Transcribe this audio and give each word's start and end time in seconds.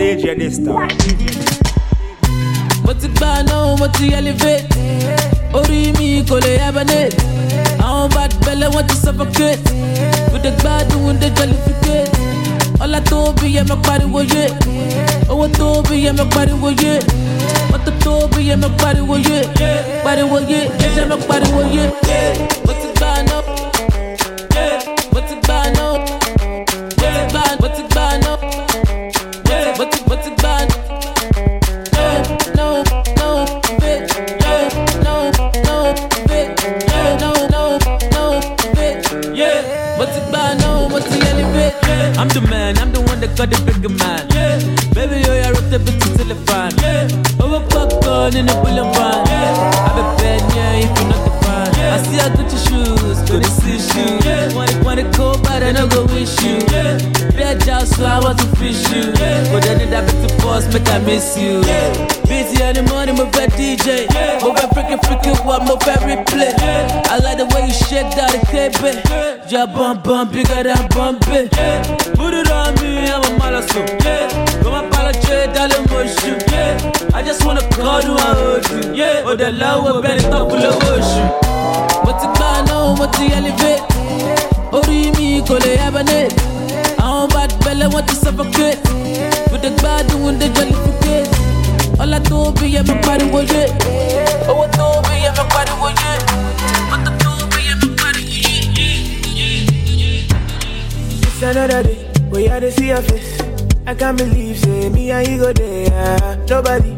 DJ 0.00 0.24
Dysta. 0.40 0.72
mo 2.84 2.92
ti 3.00 3.08
gbà 3.16 3.42
náà 3.48 3.76
mo 3.78 3.86
ti 3.96 4.06
elevate 4.18 4.64
orí 5.52 5.92
mi 5.98 6.22
kò 6.28 6.36
lè 6.44 6.52
hibernate 6.62 7.16
àwọn 7.84 8.08
bad 8.14 8.32
belle 8.44 8.66
wọ́n 8.74 8.86
ti 8.88 8.94
suffocate. 8.96 9.60
With 10.32 10.42
the 10.42 10.50
gbádùn 10.60 11.20
the 11.20 11.28
jollificate. 11.36 12.10
Ọlá 12.80 13.00
tó 13.10 13.32
bí 13.40 13.46
yẹ 13.56 13.62
mọ 13.68 13.76
pariwo 13.86 14.20
yé 14.32 14.44
owó 15.28 15.46
tó 15.58 15.82
bí 15.88 15.96
yẹ 16.04 16.12
mọ 16.18 16.24
pariwo 16.34 16.70
yé 16.82 16.92
mọ́tò 17.70 17.90
tó 18.04 18.12
bí 18.32 18.48
yẹ 18.48 18.56
mọ 18.56 18.68
pariwo 18.80 19.16
yé 19.28 19.38
pariwo 20.04 20.38
yé 20.50 20.60
ẹsẹ̀ 20.86 21.04
mọ 21.10 21.16
pariwo 21.28 21.60
yé 21.74 21.84
got 43.40 43.48
the 43.48 43.60
bigger 43.64 43.88
man. 43.88 44.28
Yeah, 44.36 44.60
baby, 44.92 45.24
yo, 45.24 45.32
I 45.32 45.48
wrote 45.48 45.72
the 45.72 45.80
bitch 45.80 46.04
till 46.16 46.28
the 46.28 46.36
fan. 46.44 46.76
Yeah, 46.84 47.08
over 47.40 47.64
popcorn 47.72 48.36
in 48.36 48.44
the 48.44 48.52
van. 48.60 49.24
Yeah, 49.32 49.88
I've 49.88 49.96
been 49.96 50.10
bad, 50.20 50.44
yeah, 50.52 50.84
if 50.84 50.92
you're 50.92 51.08
not 51.08 51.24
the 51.24 51.32
fan. 51.40 51.68
I 51.80 51.96
see 52.04 52.20
I 52.20 52.28
got 52.36 52.44
your 52.52 52.60
shoes, 52.68 53.18
gonna 53.24 53.48
see 53.48 53.80
shoes. 53.80 54.20
Yeah, 54.28 54.52
it, 54.52 54.84
want 54.84 55.00
it 55.00 55.08
cold, 55.16 55.42
but 55.42 55.62
I 55.62 55.72
don't 55.72 55.88
go 55.88 56.04
wish 56.12 56.36
you. 56.44 56.60
Yeah, 56.68 57.00
bad 57.32 57.64
job, 57.64 57.88
so 57.88 58.04
I 58.04 58.20
want 58.20 58.36
to 58.40 58.46
fish 58.60 58.84
you. 58.92 59.08
Yeah, 59.16 59.48
but 59.48 59.64
then 59.64 59.88
that 59.88 60.04
bit 60.04 60.20
to 60.20 60.28
boss, 60.44 60.68
make 60.68 60.88
I 60.92 60.98
miss 61.00 61.38
you. 61.40 61.64
Yeah, 61.64 61.96
busy 62.28 62.60
in 62.60 62.76
the 62.76 62.84
morning, 62.92 63.16
my 63.16 63.24
bad 63.32 63.56
DJ. 63.56 64.04
Yeah, 64.12 64.36
bad 64.36 64.68
freaking 64.76 65.00
freaking 65.00 65.40
what 65.48 65.64
my 65.64 65.80
bad 65.80 66.04
replay. 66.04 66.52
I 67.08 67.16
like 67.24 67.38
the 67.40 67.48
way 67.56 67.64
you 67.64 67.72
shake 67.72 68.12
that 68.20 68.36
KB. 68.52 69.00
Yeah, 69.50 69.64
bump 69.64 70.04
bump 70.04 70.32
bigger 70.32 70.62
than 70.62 70.84
bump 70.92 71.24
it. 71.28 71.48
Put 72.20 72.34
it 72.34 72.50
on 72.52 72.69
Yeah, 77.80 79.24
oh 79.24 79.34
the 79.34 79.50
love 79.52 79.84
will 79.84 80.02
better 80.02 80.20
talk 80.28 80.50
with 80.52 80.60
the 80.60 80.68
ocean. 80.68 81.28
Mo 82.04 82.12
ti 82.20 82.26
gbà 82.36 82.50
náà, 82.68 82.94
mo 82.98 83.06
ti 83.16 83.32
elevate. 83.32 83.82
Orí 84.76 85.10
mi 85.16 85.40
kò 85.48 85.56
lè 85.64 85.72
hibernate. 85.80 86.36
Àwọn 87.00 87.28
bad 87.32 87.50
belle 87.64 87.86
wọ́n 87.92 88.04
ti 88.06 88.14
suffocate. 88.14 88.80
With 89.50 89.62
the 89.62 89.70
gbádùn 89.80 90.38
the 90.38 90.48
jollificate. 90.56 91.30
Ọlá 92.02 92.18
tó 92.28 92.52
bí 92.60 92.66
yẹ 92.74 92.82
mọ 92.88 92.94
pariwo 93.06 93.40
yé. 93.52 93.62
Owó 94.50 94.64
tó 94.76 94.86
bí 95.08 95.14
yẹ 95.24 95.30
mọ 95.36 95.44
pariwo 95.54 95.88
yé. 96.00 96.10
It's 101.22 101.42
another 101.42 101.82
day, 101.82 101.98
we 102.30 102.44
had 102.44 102.60
to 102.60 102.70
see 102.70 102.88
your 102.88 103.00
face. 103.02 103.40
I 103.86 103.94
can't 103.94 104.18
believe, 104.18 104.58
say, 104.58 104.90
me 104.90 105.10
and 105.10 105.26
you 105.26 105.38
go 105.38 105.52
there. 105.52 106.36
Nobody 106.48 106.92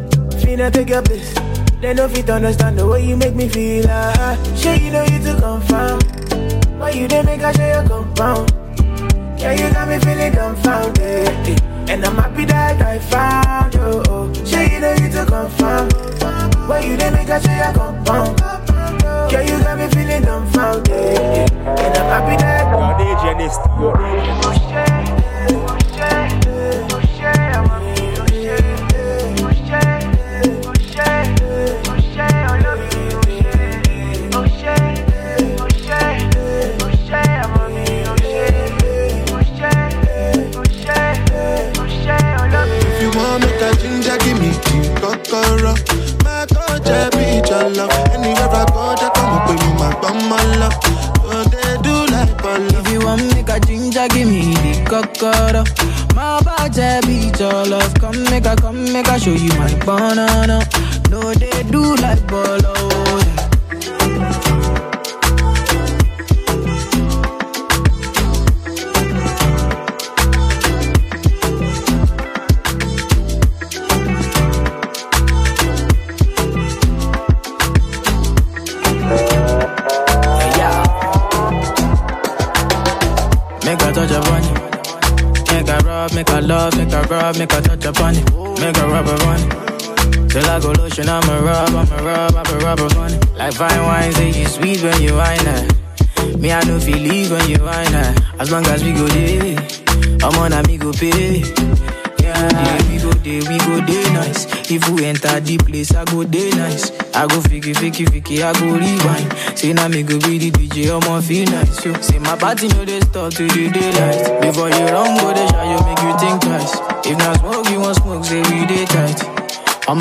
finna 0.53 0.71
take 0.71 0.91
your 0.91 1.03
place. 1.03 1.35
They 1.81 1.95
no 1.95 2.09
fit 2.09 2.29
understand 2.31 2.79
the 2.79 2.87
way 2.87 3.05
you 3.07 3.17
make 3.17 3.35
me 3.35 3.49
feel. 3.49 3.87
Ah, 3.89 4.37
sure 4.57 4.75
you 4.75 4.91
know 4.91 5.03
you 5.05 5.19
to 5.25 5.41
confirm. 5.41 5.99
Why 6.79 6.91
you 6.91 7.09
didn't 7.09 7.27
make 7.27 7.41
a 7.43 7.53
share 7.55 7.81
your 7.81 7.89
compound? 7.89 8.53
Yeah, 9.41 9.53
you 9.53 9.73
got 9.73 9.89
me 9.89 9.99
feeling 9.99 10.33
dumbfounded. 10.33 11.01
eh. 11.01 11.57
And 11.89 12.05
I'm 12.05 12.17
happy 12.17 12.45
that 12.45 12.81
I 12.81 12.99
found 12.99 13.75
you. 13.75 14.03
Oh, 14.09 14.33
sure 14.45 14.63
you 14.63 14.79
know 14.81 14.93
you 14.93 15.09
to 15.11 15.25
confirm. 15.27 15.89
Why 16.69 16.81
you 16.81 16.97
didn't 16.97 17.15
make 17.15 17.29
a 17.29 17.41
share 17.43 17.65
your 17.65 17.73
compound? 17.75 18.41
Yeah, 19.33 19.41
you 19.43 19.59
got 19.65 19.79
me 19.79 19.89
feeling 19.89 20.23
dumbfounded. 20.23 20.93
eh. 20.93 21.47
And 21.65 21.97
I'm 21.99 22.09
happy 22.13 22.37
that 22.43 22.63
Your 22.71 22.95
DJ. 22.99 23.25
Your 23.81 23.95
DJ 23.97 25.82
Culture 46.85 47.11
be 47.13 47.43
your 47.49 47.69
love. 47.71 47.91
Anywhere 48.13 48.49
I 48.51 48.65
go, 48.73 48.95
just 48.97 49.15
come 49.15 49.33
up 49.35 49.49
with 49.49 49.61
me, 49.61 49.73
my 49.75 49.95
bum, 50.01 50.29
my 50.29 50.43
love. 50.59 50.75
Oh, 51.25 51.45
they 51.45 51.83
do 51.83 52.07
like 52.13 52.37
ball. 52.43 52.61
If 52.61 52.91
you 52.93 53.01
want 53.05 53.23
make 53.35 53.49
a 53.49 53.61
ginger, 53.61 54.09
give 54.09 54.29
me 54.29 54.55
the 54.55 54.85
cocoa. 54.89 55.65
My 56.15 56.41
body 56.43 57.07
be 57.07 57.33
your 57.39 57.67
love. 57.67 57.95
Come 57.95 58.23
make 58.25 58.47
a, 58.47 58.57
come 58.57 58.85
make 58.93 59.09
a 59.09 59.19
show 59.19 59.31
you 59.31 59.49
my 59.59 59.73
banana. 59.85 60.65
No, 61.11 61.33
they 61.35 61.63
do 61.71 61.95
like 61.97 62.27
bolo. 62.27 62.75
Make 87.39 87.53
a 87.53 87.57
make 87.57 87.67
a 87.67 87.77
touch 87.77 87.85
upon 87.87 88.15
it. 88.17 88.61
Make 88.61 88.77
a 88.77 88.87
rub 88.87 89.09
upon 89.09 89.41
it. 89.41 90.31
Till 90.31 90.47
I 90.49 90.61
go 90.61 90.73
lotion, 90.73 91.09
I'ma 91.09 91.35
rub, 91.41 91.69
I'ma 91.69 91.97
rub, 92.03 92.35
I'ma 92.37 92.59
rub 92.65 92.81
upon 92.81 93.13
it. 93.15 93.29
Like 93.37 93.55
fine 93.55 93.83
wine, 93.83 94.13
say 94.13 94.31
you 94.31 94.47
sweet 94.47 94.83
when 94.83 95.03
you 95.03 95.15
wine 95.15 95.39
it. 95.47 96.39
Me, 96.39 96.53
I 96.53 96.63
know 96.65 96.79
feel 96.81 96.99
leave 96.99 97.31
when 97.31 97.49
you 97.51 97.63
wine 97.63 97.95
it. 97.95 98.21
As 98.39 98.51
long 98.51 98.67
as 98.67 98.83
we 98.83 98.93
go 98.93 99.07
there, 99.09 99.57
I'm 100.23 100.39
on 100.39 100.53
a 100.53 100.63
me 100.67 100.79
go 100.79 100.93
pay. 100.93 101.43
Yeah, 102.23 102.89
we 102.89 102.99
go 102.99 103.11
there, 103.13 103.43
we 103.51 103.59
go 103.59 103.81
there 103.85 104.13
nice. 104.15 104.47
If 104.71 104.89
we 104.89 105.05
enter 105.05 105.39
the 105.41 105.59
place, 105.59 105.93
I 105.95 106.05
go 106.05 106.23
there 106.25 106.55
nice. 106.55 106.91
I 107.15 107.27
go 107.27 107.41
fiki, 107.43 107.75
fiki, 107.75 108.07
fiki, 108.07 108.43
I 108.43 108.53
go 108.59 108.73
rewind. 108.73 109.59
Say 109.59 109.73
now 109.73 109.89
me 109.89 110.03
go 110.03 110.19
be 110.21 110.39
the 110.39 110.51
DJ, 110.51 110.89
I'ma 110.91 111.21
feel 111.21 111.45
nice. 111.51 111.85
Yo, 111.85 111.93
say 112.01 112.19
my 112.21 112.37
party 112.37 112.69
know 112.69 112.85
they 112.85 113.01
start 113.01 113.33
to 113.35 113.47
the 113.49 113.69
daylight. 113.71 114.41
Before 114.41 114.71
you 114.71 114.87
run, 114.87 115.12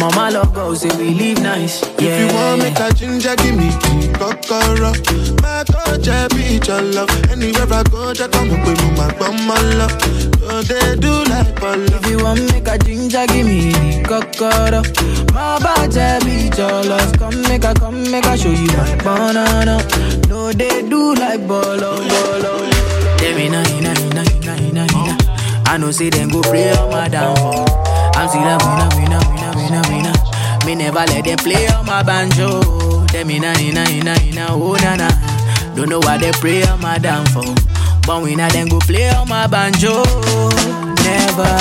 My 0.01 0.29
love 0.29 0.53
go, 0.53 0.73
say 0.73 0.89
we 0.97 1.13
live 1.13 1.41
nice. 1.41 1.81
Yeah. 1.99 2.09
If 2.09 2.31
you 2.31 2.35
want 2.35 2.61
make 2.61 2.79
a 2.79 2.93
ginger, 2.93 3.35
give 3.37 3.55
me 3.55 3.69
the 3.69 4.11
kokoro. 4.17 4.91
My 5.41 5.63
culture 5.63 6.27
be 6.35 6.59
your 6.67 6.81
love. 6.81 7.09
Anywhere 7.31 7.67
I 7.71 7.83
go, 7.83 8.13
just 8.13 8.31
come 8.31 8.49
up 8.51 8.65
with 8.65 8.81
me, 8.81 8.91
my 8.97 9.07
my 9.47 9.61
love. 9.77 9.93
Oh, 10.43 10.61
they 10.63 10.95
do 10.99 11.23
like 11.29 11.59
ball. 11.59 11.79
If 11.79 12.05
you 12.09 12.17
want 12.23 12.41
make 12.51 12.67
a 12.67 12.77
ginger, 12.77 13.25
give 13.27 13.45
me 13.45 13.71
cocoa. 14.03 14.81
My 15.33 15.59
body 15.59 16.25
be 16.25 16.49
your 16.57 16.83
love. 16.83 17.13
Come 17.17 17.41
make 17.43 17.63
a, 17.63 17.73
come 17.73 18.03
make 18.11 18.25
a 18.25 18.37
show 18.37 18.49
you 18.49 18.67
my 18.67 18.95
banana. 19.03 19.77
No, 20.27 20.51
they 20.51 20.81
do 20.87 21.13
like 21.15 21.47
bolo, 21.47 21.95
bolo. 21.97 22.53
Them 23.21 23.37
inna, 23.37 23.63
inna, 23.77 23.93
inna, 24.01 24.23
inna, 24.33 24.53
inna, 24.61 24.83
inna. 24.91 25.17
I 25.67 25.77
know 25.77 25.91
say 25.91 26.09
them 26.09 26.29
go 26.29 26.41
play 26.41 26.71
on 26.75 26.89
my 26.91 27.07
downfall. 27.07 27.65
I'm 28.13 28.27
still 28.27 28.43
a 28.43 28.57
winner, 28.59 28.89
winner, 28.97 29.21
winner, 29.71 29.81
winner. 29.89 30.13
Me 30.65 30.75
never 30.75 30.99
let 30.99 31.25
them 31.25 31.37
play 31.37 31.67
on 31.67 31.85
my 31.85 32.03
banjo. 32.03 32.61
Them 33.07 33.29
inna, 33.29 33.53
inna, 33.59 33.83
inna, 33.89 34.15
inna, 34.23 34.47
oh 34.51 34.75
na 34.83 34.95
na. 34.95 35.09
Don't 35.75 35.89
know 35.89 35.99
why 35.99 36.17
they 36.17 36.31
pray 36.33 36.63
on 36.63 36.81
my 36.81 36.97
downfall. 36.97 37.55
But 38.05 38.23
when 38.23 38.39
I 38.39 38.49
then 38.49 38.67
go 38.67 38.79
play 38.79 39.09
on 39.09 39.29
my 39.29 39.47
banjo, 39.47 40.03
never. 41.03 41.51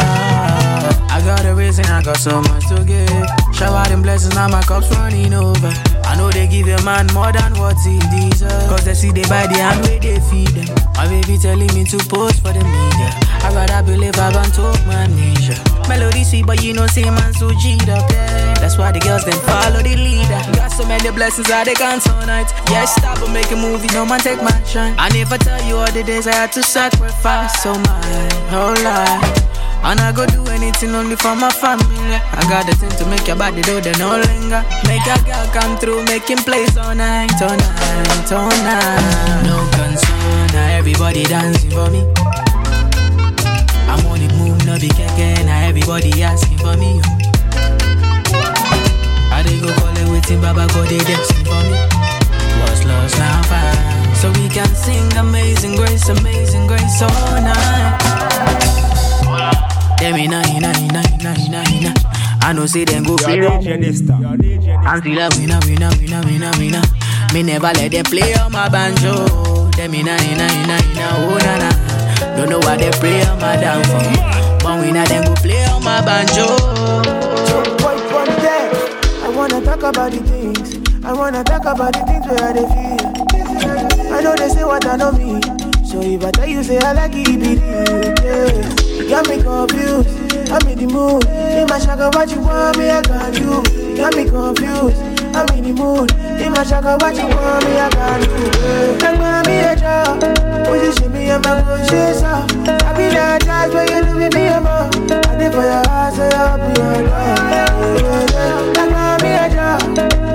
I 1.12 1.20
got 1.24 1.44
a 1.44 1.54
reason, 1.54 1.84
I 1.86 2.02
got 2.02 2.16
so 2.16 2.40
much 2.42 2.66
to 2.68 2.84
give. 2.84 3.54
Shower 3.54 3.84
them 3.86 4.02
blessings, 4.02 4.34
now 4.34 4.48
my 4.48 4.62
cup's 4.62 4.90
running 4.90 5.34
over. 5.34 5.72
I 6.10 6.16
know 6.18 6.28
they 6.28 6.48
give 6.48 6.66
a 6.66 6.82
man 6.82 7.06
more 7.14 7.30
than 7.30 7.54
what 7.54 7.78
he 7.86 8.02
deserves. 8.10 8.66
Cause 8.66 8.84
they 8.84 8.94
see 8.94 9.12
they 9.12 9.22
buy 9.30 9.46
the 9.46 9.62
hand 9.62 9.86
where 9.86 10.00
they 10.02 10.18
feed 10.26 10.50
them. 10.58 10.66
My 10.98 11.06
baby 11.06 11.38
telling 11.38 11.70
me 11.70 11.84
to 11.86 11.98
post 12.10 12.42
for 12.42 12.50
the 12.50 12.58
media. 12.58 13.10
I 13.46 13.54
gotta 13.54 13.86
believe 13.86 14.18
I 14.18 14.32
talk 14.50 14.74
my 14.90 15.06
nature. 15.06 15.54
Melody 15.88 16.24
sweet, 16.24 16.46
but 16.46 16.64
you 16.64 16.74
know, 16.74 16.88
say 16.88 17.04
man 17.04 17.32
so 17.34 17.50
G'd 17.50 17.88
up. 17.88 18.10
That's 18.58 18.76
why 18.76 18.90
the 18.90 18.98
girls 18.98 19.24
then 19.24 19.38
follow 19.46 19.82
the 19.82 19.94
leader. 19.94 20.42
Got 20.58 20.72
so 20.72 20.84
many 20.84 21.10
blessings 21.10 21.46
that 21.46 21.66
they 21.66 21.74
can't 21.74 22.02
tonight. 22.02 22.50
Yeah, 22.70 22.84
stop 22.86 23.22
and 23.22 23.32
make 23.32 23.50
a 23.52 23.56
movie, 23.56 23.86
no 23.94 24.04
man 24.04 24.18
take 24.18 24.42
my 24.42 24.50
shine. 24.64 24.94
I 24.98 25.08
never 25.10 25.38
tell 25.38 25.62
you 25.62 25.76
all 25.76 25.90
the 25.92 26.02
days 26.02 26.26
I 26.26 26.34
had 26.34 26.52
to 26.52 26.62
sacrifice 26.62 27.62
so 27.62 27.72
my 27.74 28.28
whole 28.50 28.74
life. 28.82 29.49
And 29.82 29.98
I 29.98 30.12
go 30.12 30.26
do 30.26 30.44
anything 30.52 30.94
only 30.94 31.16
for 31.16 31.34
my 31.34 31.50
family. 31.50 32.14
I 32.14 32.42
got 32.48 32.66
the 32.66 32.74
thing 32.76 32.90
to 33.00 33.06
make 33.06 33.26
your 33.26 33.36
body 33.36 33.62
do 33.62 33.80
the 33.80 33.92
no 33.98 34.20
linger. 34.20 34.62
Make 34.86 35.06
a 35.08 35.16
girl 35.24 35.46
come 35.56 35.76
through, 35.78 36.04
making 36.04 36.38
plays 36.44 36.76
all 36.76 36.94
night, 36.94 37.32
all 37.42 37.56
night, 37.56 38.32
all 38.32 38.48
night. 38.62 39.42
No 39.48 39.56
concern, 39.74 40.46
now 40.52 40.76
everybody 40.78 41.24
dancing 41.24 41.70
for 41.70 41.90
me. 41.90 42.04
I'm 43.90 44.04
on 44.06 44.20
the 44.20 44.28
move, 44.38 44.64
no 44.66 44.78
be 44.78 44.88
keke, 44.88 45.44
now 45.46 45.66
everybody 45.66 46.22
asking 46.22 46.58
for 46.58 46.76
me. 46.76 47.00
I 49.32 49.42
dey 49.42 49.58
go 49.58 49.72
call 49.80 49.96
it 49.96 50.08
waiting, 50.12 50.40
Baba 50.40 50.68
God 50.70 50.88
they 50.88 50.98
dancing 50.98 51.44
for 51.48 51.58
me. 51.66 51.78
What's 52.62 52.84
lost 52.84 53.18
now 53.18 53.42
fine, 53.48 54.14
so 54.14 54.28
we 54.38 54.48
can 54.48 54.68
sing 54.76 55.10
Amazing 55.16 55.74
Grace, 55.76 56.08
Amazing 56.08 56.66
Grace 56.68 57.00
oh, 57.02 57.08
all 57.08 57.42
night. 57.42 58.19
Them 60.00 60.16
in 60.16 60.32
a, 60.32 60.40
in 60.56 60.64
a, 60.64 60.70
in 60.80 60.96
a, 60.96 61.02
in 61.12 61.26
a, 61.28 61.32
in 61.44 61.54
a, 61.54 61.60
in 61.76 61.86
a. 61.92 61.94
I 62.40 62.54
know 62.54 62.64
say 62.64 62.84
them 62.86 63.04
go 63.04 63.16
play 63.18 63.36
DJ 63.36 63.76
Dysta. 63.76 64.18
Your 64.18 64.32
DJ 64.32 64.80
Dysta. 64.80 64.96
until 64.96 65.20
I 65.20 65.28
win, 65.36 65.50
a 65.52 65.60
win, 65.68 65.82
a 65.82 65.88
win, 65.92 66.42
a 66.42 66.50
win, 66.56 66.72
win. 66.72 67.34
Me 67.34 67.42
never 67.42 67.68
let 67.76 67.92
them 67.92 68.04
play 68.04 68.32
on 68.34 68.50
my 68.50 68.70
banjo. 68.70 69.28
Them 69.76 69.92
in 69.92 70.08
a, 70.08 70.16
in 70.24 70.40
a, 70.40 70.46
in 70.64 70.70
a, 70.72 70.76
in 70.80 70.98
a, 71.04 71.08
oh 71.20 71.36
na 71.44 71.54
na. 71.60 71.70
Don't 72.34 72.48
know 72.48 72.58
why 72.60 72.78
they 72.78 72.90
play 72.92 73.20
on 73.28 73.38
my 73.40 73.56
downfall. 73.60 74.58
But 74.64 74.80
we 74.80 74.90
not 74.90 75.08
them 75.08 75.24
go 75.26 75.34
play 75.34 75.64
on 75.66 75.84
my 75.84 76.00
banjo. 76.00 76.48
Point 77.76 78.00
one 78.10 78.32
day, 78.40 78.72
I 79.20 79.28
wanna 79.36 79.60
talk 79.60 79.82
about 79.82 80.12
the 80.12 80.20
things. 80.24 81.04
I 81.04 81.12
wanna 81.12 81.44
talk 81.44 81.66
about 81.68 81.92
the 81.92 82.00
things 82.08 82.24
where 82.24 82.52
they 82.56 82.64
feel. 82.72 84.16
I 84.16 84.22
know 84.22 84.34
they 84.34 84.48
say 84.48 84.64
what 84.64 84.86
I 84.86 84.96
know 84.96 85.12
me. 85.12 85.42
So 85.84 86.00
if 86.00 86.24
I 86.24 86.30
tell 86.30 86.48
you, 86.48 86.62
say 86.62 86.78
I 86.78 86.92
like 86.92 87.12
it, 87.14 87.28
it. 87.28 88.24
Yeah. 88.24 88.79
You 89.00 89.08
got 89.08 89.26
me 89.28 89.42
confused. 89.42 90.12
I'm 90.52 90.68
in 90.68 90.76
the 90.76 90.86
mood. 90.86 91.24
In 91.24 91.66
my 91.72 91.78
shaka, 91.78 92.10
what 92.12 92.30
you 92.30 92.40
want 92.42 92.76
me, 92.76 92.90
I 92.90 93.00
do. 93.32 93.64
You 93.72 93.96
got 93.96 94.14
me 94.14 94.28
confused. 94.28 95.00
I'm 95.32 95.48
in 95.56 95.64
the 95.64 95.72
mood. 95.72 96.12
In 96.36 96.52
my 96.52 96.62
shaka, 96.62 97.00
what 97.00 97.16
you 97.16 97.24
want 97.24 97.64
me, 97.64 97.80
I 97.80 97.88
can 97.88 98.20
do. 98.28 99.00
Like 99.00 99.16
mommy, 99.16 99.56
a 99.56 99.72
job. 99.72 100.20
Position 100.68 101.12
me, 101.12 101.30
I'm 101.32 101.40
a 101.40 101.64
conscious. 101.64 102.20
I 102.20 102.92
be 102.92 103.08
that 103.16 103.40
jazz, 103.40 103.72
but 103.72 103.88
you 103.88 104.04
do 104.04 104.12
me, 104.20 104.28
me, 104.36 104.48
I'm 104.52 104.68
a. 104.68 104.92
I 104.92 105.32
did 105.40 105.56
for 105.56 105.64
your 105.64 105.80
heart, 105.88 106.12
so 106.12 106.28
I'll 106.36 106.60
be 106.60 106.68
your 106.76 107.00
love. 107.08 107.40
Like 108.76 108.90
mommy, 108.92 109.32
a 109.32 109.48
job. 109.48 109.80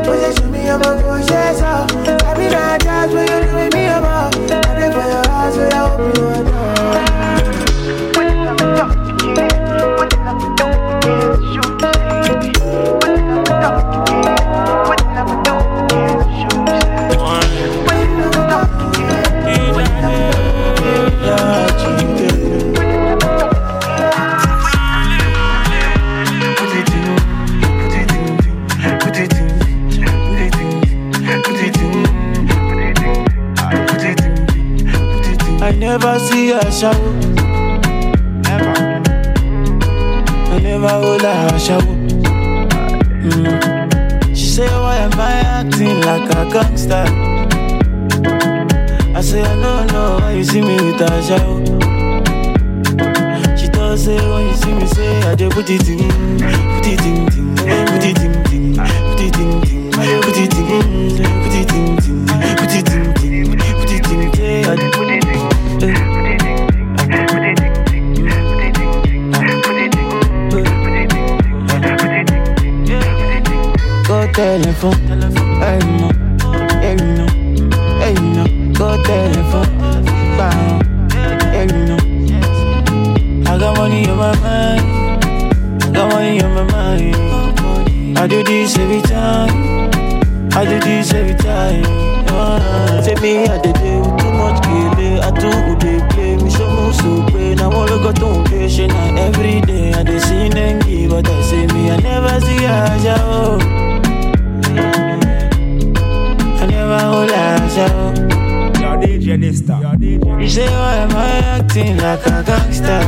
Position 0.10 0.52
me, 0.52 0.68
I'm 0.68 0.82
a 0.82 0.98
conscious. 1.06 1.62
I 1.62 2.34
be 2.34 2.50
that 2.50 2.82
jazz, 2.82 3.14
but 3.14 3.30
you 3.30 3.46
do 3.46 3.54
me, 3.62 3.70
me, 3.78 3.86
I'm 3.94 4.04
a. 4.04 4.34
I 4.34 4.74
did 4.74 4.90
for 4.90 5.06
your 5.06 5.22
heart, 5.30 5.54
so 5.54 5.70
I'll 5.70 5.98
be 6.02 6.20
your 6.20 6.34
oh, 6.34 6.42
love. 6.42 6.55
Shower. 36.76 36.94
I 40.52 40.60
never 40.62 40.90
hold 40.90 41.22
her 41.22 41.60
shower. 41.60 41.96
Mm. 43.24 44.36
She 44.36 44.46
say, 44.46 44.68
Why 44.68 44.98
am 44.98 45.14
I 45.14 45.32
acting 45.60 46.02
like 46.02 46.30
a 46.32 46.52
gangster? 46.52 47.06
I 49.16 49.22
say, 49.22 49.42
I 49.42 49.56
don't 49.62 49.88
know 49.94 50.18
why 50.20 50.34
you 50.34 50.44
see 50.44 50.62
me 50.62 50.76
with 50.76 51.00
a 51.00 51.22
shower. 51.24 51.64
She 53.58 53.68
does 53.70 54.04
say, 54.04 54.18
When 54.18 54.48
you 54.50 54.56
see 54.56 54.74
me, 54.74 54.86
say, 54.88 55.22
I 55.24 55.36
just 55.36 55.56
put 55.56 55.70
it 55.70 55.88
in, 55.88 56.10
put 56.40 56.88
it 56.88 57.06
in, 57.06 57.26
put 57.26 58.04
it 58.04 58.22
in, 58.22 58.76
put 58.76 59.22
it 59.24 59.38
in, 59.40 59.62
ting, 59.62 59.92
put 59.92 60.38
it 60.38 60.54
in, 60.58 60.62
put 60.72 61.20
it 61.20 61.20
in, 61.20 61.45
Go 74.36 74.42
telephone, 74.44 74.94
hey 75.62 75.80
no, 75.80 76.10
hey 76.82 76.96
no, 76.96 77.26
hey 78.00 78.14
no. 78.36 78.74
Go 78.74 79.02
telephone, 79.04 79.78
bang, 80.38 81.10
hey 81.54 81.66
no. 81.68 81.96
I 83.50 83.58
got 83.58 83.78
money 83.78 84.08
on 84.10 84.18
my 84.18 84.36
mind, 84.42 85.84
I 85.84 85.90
got 85.94 86.12
money 86.12 86.42
on 86.44 86.54
my 86.54 86.64
mind. 86.72 88.18
I 88.20 88.28
do 88.28 88.44
this 88.44 88.78
every 88.78 89.02
time, 89.04 89.90
I 90.54 90.66
do 90.66 90.80
this 90.82 91.14
every 91.14 91.36
time. 91.36 91.84
Say 93.04 93.16
me 93.22 93.48
I 93.48 93.58
did 93.62 93.76
do. 93.76 94.04
Too 94.18 94.34
much 94.34 94.62
kele, 94.64 95.22
I 95.22 95.32
do 95.32 95.50
who 95.50 95.76
they 95.80 96.00
play. 96.14 96.36
Me 96.38 96.50
so 96.50 96.70
move 96.70 96.96
so 96.96 97.26
pay. 97.32 97.56
Now 97.56 97.72
I 97.72 97.88
got 97.88 98.16
to 98.18 98.44
play, 98.50 98.68
she 98.68 98.88
now 98.88 99.16
every 99.16 99.62
day. 99.62 99.94
I 99.94 100.04
dey 100.04 100.20
see 100.20 100.50
them 100.50 100.80
give, 100.82 101.12
but 101.12 101.28
I 101.30 101.42
say 101.42 101.68
me 101.68 101.90
I 101.92 101.98
never 101.98 102.42
see 102.42 102.66
her 102.66 103.16
oh. 103.20 103.95
Hold 107.02 107.32
her 107.32 107.58
Your 108.80 108.96
DJ 108.98 109.38
DJ 109.38 110.42
You 110.42 110.50
say 110.50 110.68
why 110.70 110.96
am 110.98 111.12
I 111.16 111.40
acting 111.58 111.98
like 111.98 112.26
a 112.26 112.44
gangster? 112.44 113.02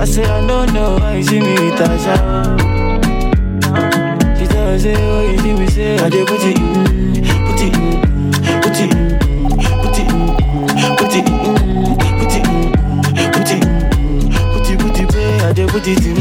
I 0.00 0.04
say 0.04 0.24
I 0.24 0.46
don't 0.46 0.72
know 0.72 0.96
why 0.98 1.16
you 1.16 1.22
see 1.24 1.40
me 1.40 1.52
with 1.54 1.80
a 1.80 1.98
shower. 1.98 2.58
She 4.36 4.46
tell 4.46 4.72
me 4.72 4.78
say 4.78 4.94
oh 4.96 5.30
you 5.30 5.38
see 5.38 5.52
me 5.54 5.66
say 5.68 5.98
I 5.98 6.08
dey 6.10 6.24
put 6.24 6.40
it 6.42 6.58
in, 6.58 6.74
put 7.46 7.60
it 7.62 7.74
in, 7.74 8.02
put 8.62 8.78
it 8.78 8.80
in, 8.82 8.90
put 9.82 9.98
it 9.98 10.08
in, 10.10 10.18
put 10.98 11.14
it 11.14 11.22
in, 11.22 11.30
put 12.18 12.34
it 12.34 12.42
in, 12.42 12.52
put 13.32 13.50
it 13.50 13.52
in, 13.52 13.62
put 14.52 14.68
it 14.70 14.78
put 14.78 14.98
it 15.00 15.08
pay 15.10 15.40
I 15.40 15.52
dey 15.52 15.66
put 15.66 15.86
it 15.86 16.04
in, 16.04 16.16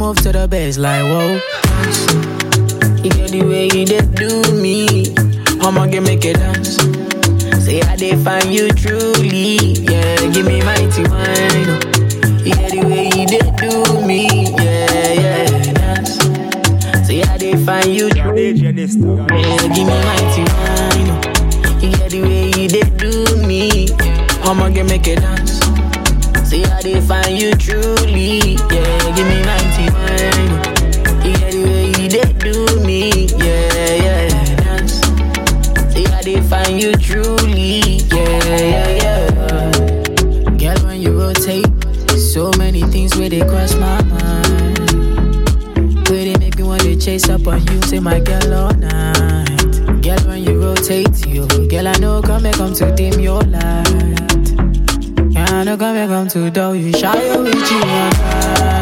move 0.00 0.16
to 0.16 0.32
the 0.32 0.48
bass 0.48 0.78
like 0.78 1.04
whoa. 1.04 1.36
You 3.04 3.10
get 3.10 3.30
the 3.32 3.42
way 3.44 3.64
you 3.64 3.84
did 3.84 4.14
do 4.14 4.40
me. 4.56 5.12
I'ma 5.60 5.86
get 5.88 6.02
make 6.02 6.24
it 6.24 6.36
dance. 6.36 6.76
Say 7.62 7.82
I 7.82 7.96
did 7.96 8.24
find 8.24 8.48
you 8.48 8.70
truly. 8.70 9.76
Yeah, 9.84 10.16
give 10.32 10.46
me 10.46 10.62
mighty 10.64 11.04
wine. 11.04 11.68
You 12.46 12.54
get 12.56 12.70
the 12.72 12.82
way 12.88 13.12
you 13.12 13.26
did 13.28 13.44
do 13.60 14.00
me. 14.06 14.24
Yeah, 14.56 15.12
yeah, 15.20 15.72
dance. 15.74 16.16
Say 17.06 17.22
I 17.22 17.36
did 17.36 17.58
find 17.66 17.92
you 17.94 18.08
truly. 18.08 18.54
DJ 18.54 18.72
Dysta. 18.72 19.04
Your 19.04 19.38
Yeah, 19.38 19.68
give 19.76 19.86
me 19.86 19.96
mighty 20.08 20.44
wine. 20.48 21.10
You 21.82 21.90
get 21.92 22.10
the 22.10 22.22
way 22.22 22.46
you 22.56 22.68
did 22.68 22.96
do 22.96 23.46
me. 23.46 23.88
I'ma 24.48 24.70
get 24.70 24.86
make 24.86 25.06
it 25.06 25.20
dance. 25.20 25.69
Say 26.50 26.64
I 26.64 26.80
did 26.82 27.04
find 27.04 27.38
you 27.40 27.52
truly, 27.54 28.56
yeah. 28.72 29.14
Give 29.14 29.28
me 29.28 29.40
99. 29.40 29.90
Yeah, 31.22 31.50
the 31.50 31.62
way 31.64 31.86
you 32.02 32.08
did 32.08 32.38
do 32.40 32.84
me, 32.84 33.26
yeah, 33.38 33.94
yeah. 34.04 34.86
Say 35.90 36.06
I 36.06 36.22
did 36.22 36.42
find 36.46 36.82
you 36.82 36.92
truly, 36.94 37.98
yeah, 38.10 38.64
yeah, 38.74 38.88
yeah. 38.98 40.50
Girl, 40.58 40.86
when 40.86 41.00
you 41.00 41.16
rotate, 41.16 41.68
so 42.18 42.50
many 42.58 42.82
things 42.82 43.16
where 43.16 43.28
they 43.28 43.42
cross 43.42 43.76
my 43.76 44.02
mind. 44.02 44.78
Where 46.08 46.24
they 46.24 46.36
make 46.40 46.56
me 46.56 46.64
wanna 46.64 46.96
chase 46.96 47.28
up 47.28 47.46
on 47.46 47.64
you, 47.68 47.80
say 47.82 48.00
my 48.00 48.18
girl 48.18 48.54
all 48.54 48.74
night. 48.74 50.02
Girl, 50.02 50.18
when 50.26 50.42
you 50.42 50.60
rotate, 50.60 51.24
you 51.28 51.46
girl 51.68 51.86
I 51.86 51.92
know 52.00 52.20
come 52.20 52.44
and 52.44 52.56
come 52.56 52.74
to 52.74 52.92
dim 52.96 53.20
your 53.20 53.40
light. 53.42 53.99
Know 55.70 55.76
come 55.76 55.96
and 55.96 56.10
come 56.10 56.26
to 56.26 56.50
do 56.50 56.74
you, 56.74 56.92
shy 56.92 57.14
you 57.26 57.32
all 57.32 57.44
night. 57.44 57.60
Girl, 57.70 58.79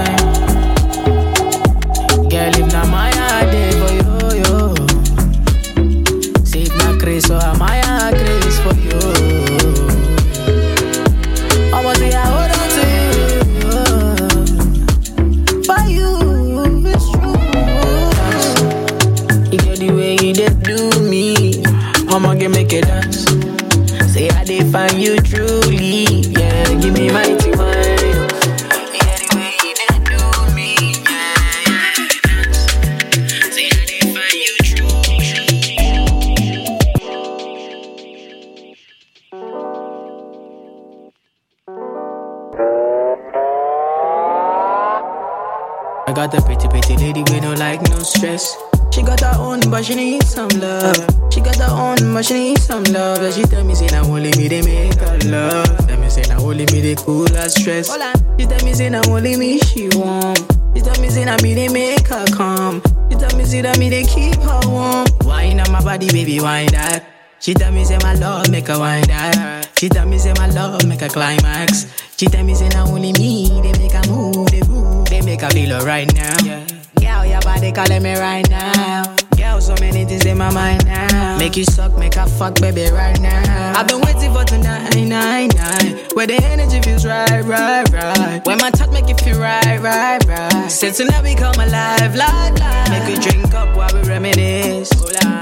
some 52.84 52.94
love. 52.94 53.22
And 53.22 53.34
she 53.34 53.42
tell 53.42 53.64
me, 53.64 53.74
say, 53.74 53.86
now 53.86 54.04
only 54.04 54.30
me, 54.36 54.48
they 54.48 54.62
make 54.62 54.94
her 54.94 55.18
love. 55.26 55.86
Tell 55.86 56.00
me, 56.00 56.08
say, 56.08 56.22
now 56.22 56.40
only 56.40 56.66
me, 56.66 56.80
they 56.80 56.94
cool 56.94 57.28
her 57.28 57.48
stress. 57.48 57.90
She 58.38 58.46
tell 58.46 58.64
me, 58.64 58.74
say, 58.74 58.88
now 58.88 59.02
only 59.08 59.36
me, 59.36 59.58
she 59.60 59.88
warm. 59.94 60.36
She 60.74 60.82
tell 60.82 61.00
me, 61.00 61.08
say, 61.08 61.24
now 61.24 61.36
me, 61.42 61.54
they 61.54 61.68
make 61.68 62.06
her 62.08 62.26
calm. 62.26 62.82
She 63.10 63.16
tell 63.18 63.36
me, 63.36 63.44
say, 63.44 63.62
that 63.62 63.78
me, 63.78 63.88
they 63.88 64.04
keep 64.04 64.36
her 64.36 64.60
warm. 64.66 65.06
Wine 65.22 65.60
on 65.60 65.72
my 65.72 65.82
body, 65.82 66.08
baby, 66.08 66.40
wine 66.40 66.68
that. 66.68 67.04
She 67.40 67.54
tell 67.54 67.72
me, 67.72 67.84
say, 67.84 67.98
my 68.02 68.14
love, 68.14 68.50
make 68.50 68.66
her 68.66 68.78
wine 68.78 69.06
that. 69.06 69.70
She 69.78 69.88
tell 69.88 70.06
me, 70.06 70.18
say, 70.18 70.32
my 70.36 70.48
love, 70.48 70.86
make 70.86 71.00
her 71.00 71.08
climax. 71.08 71.86
She 72.16 72.26
tell 72.26 72.44
me, 72.44 72.54
say, 72.54 72.68
now 72.68 72.86
only 72.88 73.12
me, 73.12 73.48
they 73.62 73.72
make 73.78 73.92
her 73.92 74.06
move, 74.10 74.50
they 74.50 74.62
move, 74.62 75.06
they 75.06 75.20
make 75.22 75.40
her 75.40 75.50
feel 75.50 75.72
alright 75.72 76.12
now. 76.14 76.36
Yeah. 76.44 76.66
Girl, 77.00 77.24
your 77.24 77.40
body 77.40 77.70
calling 77.70 78.02
me 78.02 78.18
right 78.18 78.48
now. 78.50 79.17
So 79.60 79.74
many 79.80 80.04
things 80.06 80.24
in 80.24 80.38
my 80.38 80.50
mind 80.54 80.86
now. 80.86 81.36
Make 81.36 81.56
you 81.56 81.64
suck, 81.64 81.96
make 81.98 82.14
her 82.14 82.26
fuck, 82.26 82.54
baby, 82.60 82.88
right 82.90 83.20
now. 83.20 83.74
I've 83.76 83.86
been 83.88 84.00
waiting 84.00 84.32
for 84.32 84.44
tonight, 84.44 84.94
nine, 84.96 85.48
nine. 85.48 85.98
Where 86.14 86.26
the 86.26 86.40
energy 86.42 86.80
feels 86.80 87.04
right, 87.04 87.42
right, 87.44 87.86
right. 87.92 88.40
When 88.46 88.56
my 88.58 88.70
touch 88.70 88.90
make 88.90 89.08
you 89.08 89.16
feel 89.16 89.38
right, 89.38 89.78
right, 89.80 90.24
right. 90.26 90.70
Say 90.70 90.92
tonight 90.92 91.22
we 91.22 91.34
come 91.34 91.54
alive, 91.56 92.14
live, 92.14 92.58
live. 92.58 92.90
Make 92.90 93.16
you 93.16 93.30
drink 93.30 93.52
up 93.52 93.76
while 93.76 93.90
we 93.92 94.08
reminisce. 94.08 94.90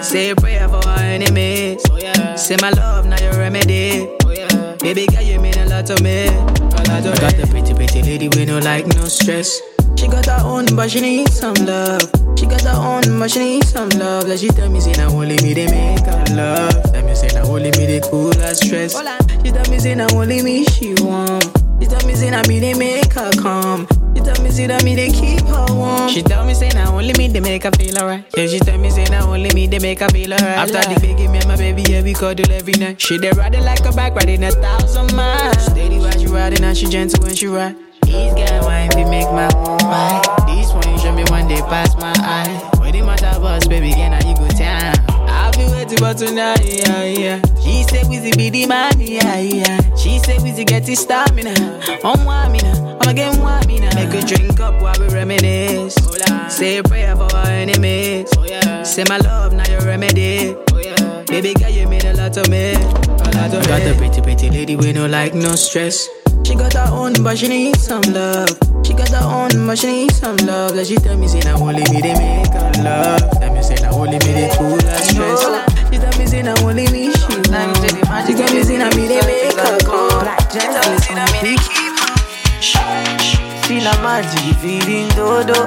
Say 0.00 0.30
a 0.30 0.36
prayer 0.36 0.66
for 0.68 0.84
our 0.88 0.98
enemies. 0.98 1.82
Oh, 1.90 2.36
Say 2.36 2.56
my 2.60 2.70
love, 2.70 3.06
now 3.06 3.20
your 3.20 3.34
remedy. 3.34 4.08
Baby 4.86 5.08
girl, 5.08 5.20
you 5.20 5.40
mean 5.40 5.58
a 5.58 5.66
lot 5.66 5.84
to 5.86 6.00
me. 6.00 6.28
I 6.28 7.02
got 7.18 7.34
the 7.34 7.44
pretty, 7.50 7.74
pretty 7.74 8.02
lady 8.02 8.28
with 8.28 8.46
no 8.46 8.60
like, 8.60 8.86
no 8.86 9.06
stress. 9.06 9.60
She 9.96 10.06
got 10.06 10.26
her 10.26 10.38
own, 10.44 10.64
but 10.76 10.92
she 10.92 11.00
need 11.00 11.28
some 11.28 11.54
love. 11.66 12.08
She 12.38 12.46
got 12.46 12.60
her 12.60 12.78
own, 12.78 13.18
but 13.18 13.32
she 13.32 13.40
need 13.40 13.64
some 13.64 13.88
love. 13.88 14.28
Like 14.28 14.38
she 14.38 14.46
tell 14.46 14.70
me, 14.70 14.78
say, 14.78 14.92
now 14.92 15.10
only 15.10 15.42
me 15.42 15.54
they 15.54 15.66
make 15.66 16.06
her 16.06 16.24
love. 16.36 16.92
Tell 16.92 17.04
me, 17.04 17.16
say, 17.16 17.26
now 17.34 17.50
only 17.50 17.72
me 17.72 17.86
they 17.86 18.00
cool 18.00 18.32
her 18.34 18.54
stress. 18.54 18.94
She 19.42 19.50
tell 19.50 19.68
me, 19.68 19.80
say, 19.80 19.96
now 19.96 20.06
only 20.14 20.40
me 20.40 20.64
she 20.66 20.94
warm. 21.00 21.40
She 21.80 21.86
tell 21.86 22.06
me, 22.08 22.14
say, 22.14 22.30
now 22.30 22.42
me 22.48 22.58
they 22.60 22.74
make 22.74 23.12
her 23.12 23.30
calm. 23.32 23.86
She 24.14 24.22
tell 24.22 24.42
me, 24.42 24.50
say, 24.50 24.66
that 24.66 24.82
me 24.84 24.94
they 24.94 25.10
keep 25.10 25.42
her 25.46 25.66
warm. 25.70 26.08
She 26.08 26.22
tell 26.22 26.44
me, 26.44 26.54
say, 26.54 26.68
now 26.70 26.96
only 26.96 27.12
me 27.18 27.28
they 27.28 27.40
make 27.40 27.64
her 27.64 27.70
feel 27.72 27.98
alright. 27.98 28.24
Yeah, 28.36 28.46
she 28.46 28.58
tell 28.58 28.78
me, 28.78 28.90
say, 28.90 29.04
now 29.04 29.30
only 29.30 29.50
me 29.54 29.66
they 29.66 29.78
make 29.78 30.00
her 30.00 30.08
feel 30.08 30.32
alright. 30.32 30.58
After 30.58 30.80
the 30.94 31.00
biggie, 31.00 31.30
me 31.30 31.38
and 31.38 31.46
my 31.48 31.56
baby, 31.56 31.82
yeah, 31.88 32.02
we 32.02 32.14
cuddle 32.14 32.50
every 32.50 32.72
night. 32.74 33.00
She 33.00 33.18
they 33.18 33.30
ride 33.32 33.54
it 33.54 33.62
like 33.62 33.84
a 33.84 33.92
bike, 33.92 34.14
riding 34.14 34.44
a 34.44 34.50
thousand 34.52 35.14
miles. 35.14 35.66
Steady 35.66 35.98
while 35.98 36.18
she 36.18 36.26
riding, 36.26 36.64
and 36.64 36.76
she 36.76 36.86
gentle 36.86 37.22
when 37.22 37.34
she 37.34 37.46
ride. 37.46 37.76
These 38.02 38.34
guys 38.34 38.62
wine 38.64 38.88
be 38.90 39.04
make 39.04 39.26
my 39.32 39.48
own 39.56 39.82
mind. 39.82 40.24
These 40.46 40.70
one 40.72 40.88
you 40.92 40.98
show 40.98 41.12
me 41.12 41.24
one 41.28 41.48
day 41.48 41.60
pass 41.62 41.94
my 41.96 42.14
eye. 42.16 42.70
When 42.78 42.92
the 42.92 43.02
matter 43.02 43.38
bus, 43.40 43.66
baby, 43.66 43.90
again 43.92 44.12
now 44.12 44.18
you 44.18 44.24
go 44.26 44.34
time. 44.34 44.35
I'll 45.88 46.14
for 46.14 46.18
tonight, 46.18 46.64
yeah, 46.64 47.04
yeah. 47.04 47.40
She 47.62 47.84
say 47.84 48.02
Wizzy 48.02 48.36
be 48.36 48.50
the 48.50 48.66
man, 48.66 48.98
yeah, 48.98 49.38
yeah. 49.38 49.94
She 49.94 50.18
say 50.18 50.36
Wizzy 50.38 50.66
get 50.66 50.84
his 50.84 50.98
stamina. 50.98 51.52
Me 51.54 52.58
now, 52.58 52.98
I'm 53.00 53.08
again 53.08 53.38
me 53.68 53.78
now. 53.78 53.94
Make 53.94 54.20
a 54.20 54.26
drink 54.26 54.58
up 54.58 54.82
while 54.82 54.96
we 54.98 55.06
reminisce. 55.14 55.94
Oh, 56.00 56.48
say 56.48 56.78
a 56.78 56.82
prayer 56.82 57.14
for 57.14 57.32
our 57.32 57.46
enemies. 57.46 58.28
Oh, 58.36 58.82
say 58.82 59.04
my 59.08 59.18
love, 59.18 59.52
now 59.52 59.68
your 59.70 59.82
remedy. 59.82 60.56
Oh, 60.56 61.24
Baby 61.28 61.54
girl, 61.54 61.70
you 61.70 61.86
mean 61.86 62.04
a 62.04 62.14
lot 62.14 62.32
to 62.32 62.50
me. 62.50 62.72
A 62.72 62.78
lot 62.78 63.54
I 63.54 63.66
got 63.68 63.82
the 63.84 63.94
pretty, 63.96 64.20
pretty 64.22 64.50
lady 64.50 64.74
with 64.74 64.92
no 64.92 65.06
like, 65.06 65.34
no 65.34 65.54
stress. 65.54 66.08
She 66.46 66.54
got 66.54 66.74
her 66.74 66.88
own, 66.92 67.12
but 67.24 67.36
she 67.38 67.48
need 67.48 67.74
some 67.74 68.02
love. 68.14 68.48
She 68.86 68.94
got 68.94 69.08
her 69.08 69.26
own, 69.26 69.66
but 69.66 69.76
she 69.76 69.88
need 69.88 70.12
some 70.12 70.36
love. 70.46 70.76
Like 70.76 70.86
she 70.86 70.94
tell 70.94 71.16
me, 71.18 71.26
say, 71.26 71.40
now 71.40 71.58
only 71.58 71.82
me 71.90 72.00
they 72.00 72.14
make 72.14 72.52
her 72.54 72.70
love. 72.84 73.18
Tell 73.40 73.52
me, 73.52 73.62
say, 73.62 73.74
now 73.82 73.90
only 73.90 74.12
me 74.12 74.30
they 74.30 74.48
cool 74.54 74.78
her 74.78 74.98
stress. 75.02 75.42
She 75.90 75.98
tell 75.98 76.16
me, 76.16 76.26
say, 76.26 76.42
now 76.42 76.54
only 76.62 76.86
me 76.92 77.10
she 77.10 77.34
want. 77.50 77.76
She 78.28 78.34
tell 78.38 78.54
me, 78.54 78.62
say, 78.62 78.78
now 78.78 78.94
me 78.94 79.08
they 79.08 79.20
make 79.26 79.58
her 79.58 79.78
calm. 79.82 80.22
Oh. 80.22 80.36
She 80.52 80.60
tell 80.60 80.86
me, 80.88 80.98
say, 81.02 81.14
now 81.16 81.26
me 81.34 81.38
they 81.42 81.56
keep 81.66 81.98
her. 81.98 82.14
Feel 83.66 83.86
a 83.90 83.94
magic 84.06 84.54
feeling 84.62 85.08
dodo. 85.18 85.66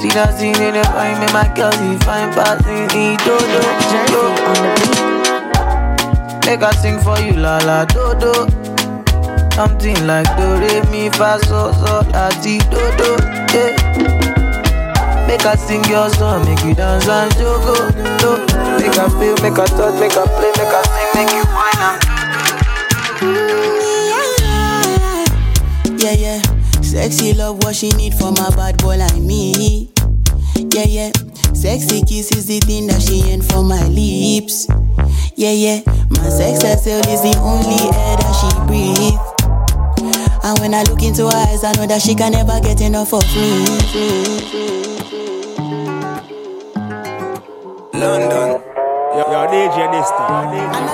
See 0.00 0.08
that 0.16 0.32
scene 0.38 0.56
in 0.64 0.72
the 0.80 0.84
fine, 0.96 1.20
me 1.20 1.28
my 1.36 1.44
girl, 1.54 1.70
she 1.72 1.98
fine 2.08 2.32
passing 2.32 2.88
the 2.88 3.20
dodo. 3.20 3.60
Yo. 4.08 4.32
Make 6.46 6.60
her 6.64 6.72
sing 6.72 6.98
for 7.00 7.20
you, 7.20 7.34
la 7.34 7.58
la 7.58 7.84
dodo. 7.84 8.63
Something 9.54 9.94
like 10.04 10.26
do 10.36 10.58
re 10.58 10.82
mi 10.90 11.08
fa 11.10 11.38
so 11.46 11.70
so 11.70 12.02
la 12.10 12.28
ti 12.42 12.58
do 12.70 12.82
do. 12.98 13.10
Yeah. 13.54 13.70
Make 15.28 15.42
her 15.42 15.56
sing 15.56 15.84
your 15.84 16.10
song, 16.10 16.44
make 16.44 16.64
you 16.64 16.74
dance 16.74 17.06
and 17.06 17.30
jogo. 17.34 17.74
Do. 18.18 18.30
Make 18.78 18.96
her 18.96 19.08
feel, 19.10 19.36
make 19.42 19.56
her 19.56 19.66
touch, 19.66 19.94
make 20.00 20.12
her 20.14 20.26
play, 20.26 20.50
make 20.58 20.74
her 20.74 20.82
sing, 20.82 21.10
make 21.14 21.32
you 21.32 21.44
whine 21.54 21.82
and 21.86 22.02
Yeah, 26.02 26.14
yeah. 26.18 26.42
Sexy 26.82 27.32
love, 27.32 27.62
what 27.62 27.76
she 27.76 27.90
need 27.90 28.14
from 28.14 28.34
a 28.34 28.50
bad 28.56 28.76
boy 28.78 28.96
like 28.96 29.16
me. 29.18 29.88
Yeah, 30.56 30.86
yeah. 30.88 31.12
Sexy 31.54 32.02
kiss 32.02 32.32
is 32.32 32.46
the 32.46 32.58
thing 32.58 32.88
that 32.88 33.00
she 33.00 33.22
ain't 33.30 33.44
for 33.44 33.62
my 33.62 33.86
lips. 33.86 34.66
Yeah, 35.36 35.52
yeah. 35.52 35.80
My 36.10 36.28
sex 36.28 36.62
herself 36.62 37.06
is 37.06 37.22
the 37.22 37.38
only 37.38 37.78
air 37.94 38.16
that 38.16 38.34
she 38.40 38.50
breathes. 38.66 39.33
And 40.46 40.58
when 40.58 40.74
I 40.74 40.82
look 40.82 41.02
into 41.02 41.24
her 41.24 41.34
eyes, 41.34 41.64
I 41.64 41.72
know 41.72 41.86
that 41.86 42.02
she 42.02 42.14
can 42.14 42.32
never 42.32 42.60
get 42.60 42.82
enough 42.82 43.14
of 43.14 43.24
me. 43.34 43.64
London. 47.98 48.60
Your, 49.16 49.48
DJ 49.48 49.90
this 49.90 50.10
time. 50.10 50.93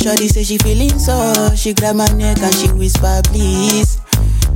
Shorty 0.00 0.28
say 0.28 0.44
she 0.44 0.58
feeling 0.58 0.96
so, 0.96 1.50
she 1.56 1.74
grab 1.74 1.96
my 1.96 2.06
neck 2.12 2.38
and 2.38 2.54
she 2.54 2.68
whisper 2.70 3.20
please. 3.24 3.98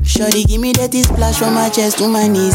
Shorty 0.05 0.45
give 0.45 0.61
me 0.61 0.71
that 0.75 0.95
splash 0.95 1.39
from 1.39 1.55
my 1.55 1.69
chest 1.69 1.99
to 1.99 2.07
my 2.07 2.29
knees. 2.29 2.55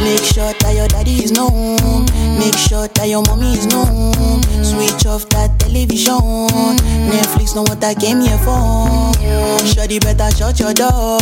Make 0.00 0.24
sure 0.24 0.52
that 0.60 0.72
your 0.74 0.88
daddy 0.88 1.22
is 1.24 1.32
known. 1.32 1.76
Make 2.38 2.56
sure 2.56 2.88
that 2.88 3.08
your 3.08 3.22
mommy 3.22 3.52
is 3.52 3.66
known. 3.66 4.42
Switch 4.64 5.06
off 5.06 5.28
that 5.30 5.58
television. 5.60 6.48
Netflix 7.12 7.54
know 7.54 7.62
what 7.62 7.82
I 7.84 7.94
came 7.94 8.20
here 8.20 8.38
for. 8.38 9.12
Shorty 9.66 9.98
better 9.98 10.30
shut 10.34 10.58
your 10.58 10.72
door. 10.72 11.18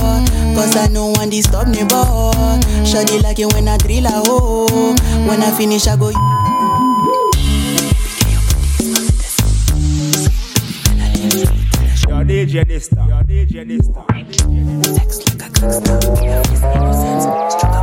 Cause 0.55 0.77
I 0.77 0.87
know 0.89 1.09
one 1.19 1.31
disturb 1.31 1.69
me, 1.69 1.83
boy. 1.85 2.33
Shorty 2.85 3.19
like 3.19 3.39
it 3.39 3.53
when 3.53 3.69
I 3.69 3.77
drill 3.79 4.07
a 4.07 4.23
hole. 4.25 4.95
When 5.27 5.43
I 5.43 5.51
finish, 5.57 5.87
I 5.87 5.97
go. 5.97 6.11
Your 12.09 12.25
DJ 12.25 12.65
Dysta. 12.65 13.07
Your 13.09 13.23
DJ 13.25 13.67
Dysta. 13.67 14.05
She 15.59 17.67
no 17.67 17.78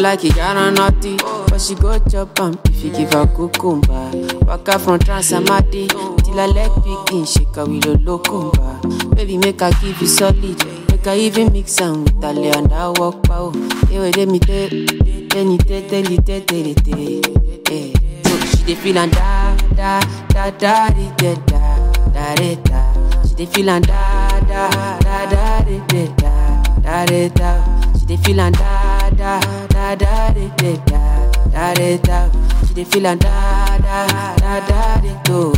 like 0.00 0.24
it, 0.24 0.34
got 0.34 0.56
on 0.56 0.74
naughty. 0.74 1.16
But 1.48 1.60
she 1.60 1.74
go 1.74 1.98
chop 2.10 2.38
am 2.40 2.58
if 2.66 2.82
you 2.84 2.90
give 2.90 3.12
her 3.12 3.26
cucumber. 3.26 4.10
Waka 4.46 4.78
from 4.78 4.98
Transamadi 4.98 5.88
till 6.24 6.40
I 6.40 6.46
leg 6.46 6.70
begin 6.82 7.24
shake 7.24 7.54
her 7.56 7.66
with 7.66 7.84
a 7.86 7.94
locumba. 7.98 9.14
Baby, 9.16 9.38
make 9.38 9.60
her 9.60 9.70
give 9.80 10.00
you 10.00 10.06
solid. 10.06 10.90
Make 10.90 11.04
her 11.04 11.14
even 11.14 11.52
mix 11.52 11.80
am 11.80 12.04
with 12.04 12.24
a 12.24 12.32
lay 12.32 12.50
and 12.50 12.72
I 12.72 12.88
walk 12.90 13.22
pow. 13.24 13.50
Hey, 13.88 13.98
wait, 14.00 14.16
let 14.16 14.28
me 14.28 14.38
tell, 14.38 14.68
tell 14.68 15.44
me 15.44 15.58
tell, 15.58 15.82
tell 15.88 16.02
me 16.10 16.16
tell, 16.18 16.40
tell 16.40 16.62
me 16.62 16.74
tell. 16.74 17.62
Hey, 17.68 17.92
so 18.24 18.46
she 18.46 18.64
dey 18.64 18.74
feel 18.74 18.98
and 18.98 19.12
da 19.12 19.56
da 19.74 20.00
da 20.28 20.50
da 20.50 20.88
da 20.90 21.14
da 21.16 21.34
da 21.46 22.34
da 22.34 22.54
da. 22.54 23.22
She 23.26 23.34
dey 23.34 23.46
feel 23.46 23.70
and 23.70 23.86
da 23.86 24.40
da 24.40 24.68
da 25.00 25.30
da 25.30 25.60
da 25.60 26.06
da 26.82 27.06
da 27.06 27.28
da. 27.28 27.92
She 27.98 28.06
dey 28.06 28.16
feel 28.18 28.40
and 28.40 28.56
da 28.56 29.10
da 29.10 29.40
da 29.96 30.32
da 30.32 30.48
da 30.56 30.76
da 30.86 31.30
da 31.50 31.74
da 31.74 31.96
da. 31.98 32.30
She 32.66 32.74
dey 32.74 32.84
feel 32.84 33.02
da 33.02 33.14
da 33.16 34.06
da 34.36 34.60
da 34.68 35.00
di, 35.00 35.12
do. 35.24 35.52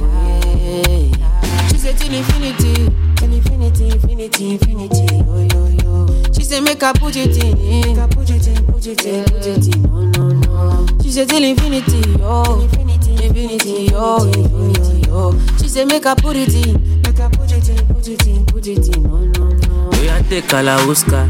She 1.70 1.78
say 1.78 1.92
till 1.94 2.12
infinity, 2.14 2.74
till 3.16 3.32
infinity, 3.32 3.88
infinity, 3.90 4.50
infinity. 4.52 5.06
Oh 5.28 5.48
yo 5.52 5.66
yo. 5.82 6.32
She 6.32 6.42
say 6.44 6.60
make 6.60 6.80
her 6.82 6.92
put 6.94 7.16
it 7.16 7.36
in, 7.42 7.56
make 7.82 7.96
her 7.96 8.08
put 8.08 8.30
it 8.30 8.46
in, 8.48 8.64
put 8.66 8.86
it 8.86 9.04
in, 9.06 9.24
put 9.24 9.46
it 9.46 9.74
in. 9.74 9.82
No 9.82 10.00
no 10.02 10.28
no. 10.28 10.86
She 11.02 11.10
say 11.10 11.24
till 11.26 11.42
infinity, 11.42 12.02
oh 12.22 12.60
infinity, 12.62 13.12
infinity, 13.26 13.90
oh 13.94 14.24
infinity, 14.26 15.08
oh. 15.10 15.56
She 15.60 15.68
say 15.68 15.84
make 15.84 16.04
her 16.04 16.14
put 16.16 16.36
it 16.36 16.54
in, 16.54 17.02
make 17.02 17.18
her 17.18 17.28
put 17.30 17.52
it 17.52 17.68
in, 17.68 17.86
put 17.88 18.08
it 18.08 18.26
in, 18.26 18.46
put 18.46 18.66
it 18.66 18.96
in. 18.96 19.02
No 19.02 19.18
no 19.18 19.48
no. 19.48 19.90
We 20.00 20.08
a 20.08 20.22
take 20.24 20.44
Kalauska. 20.44 21.28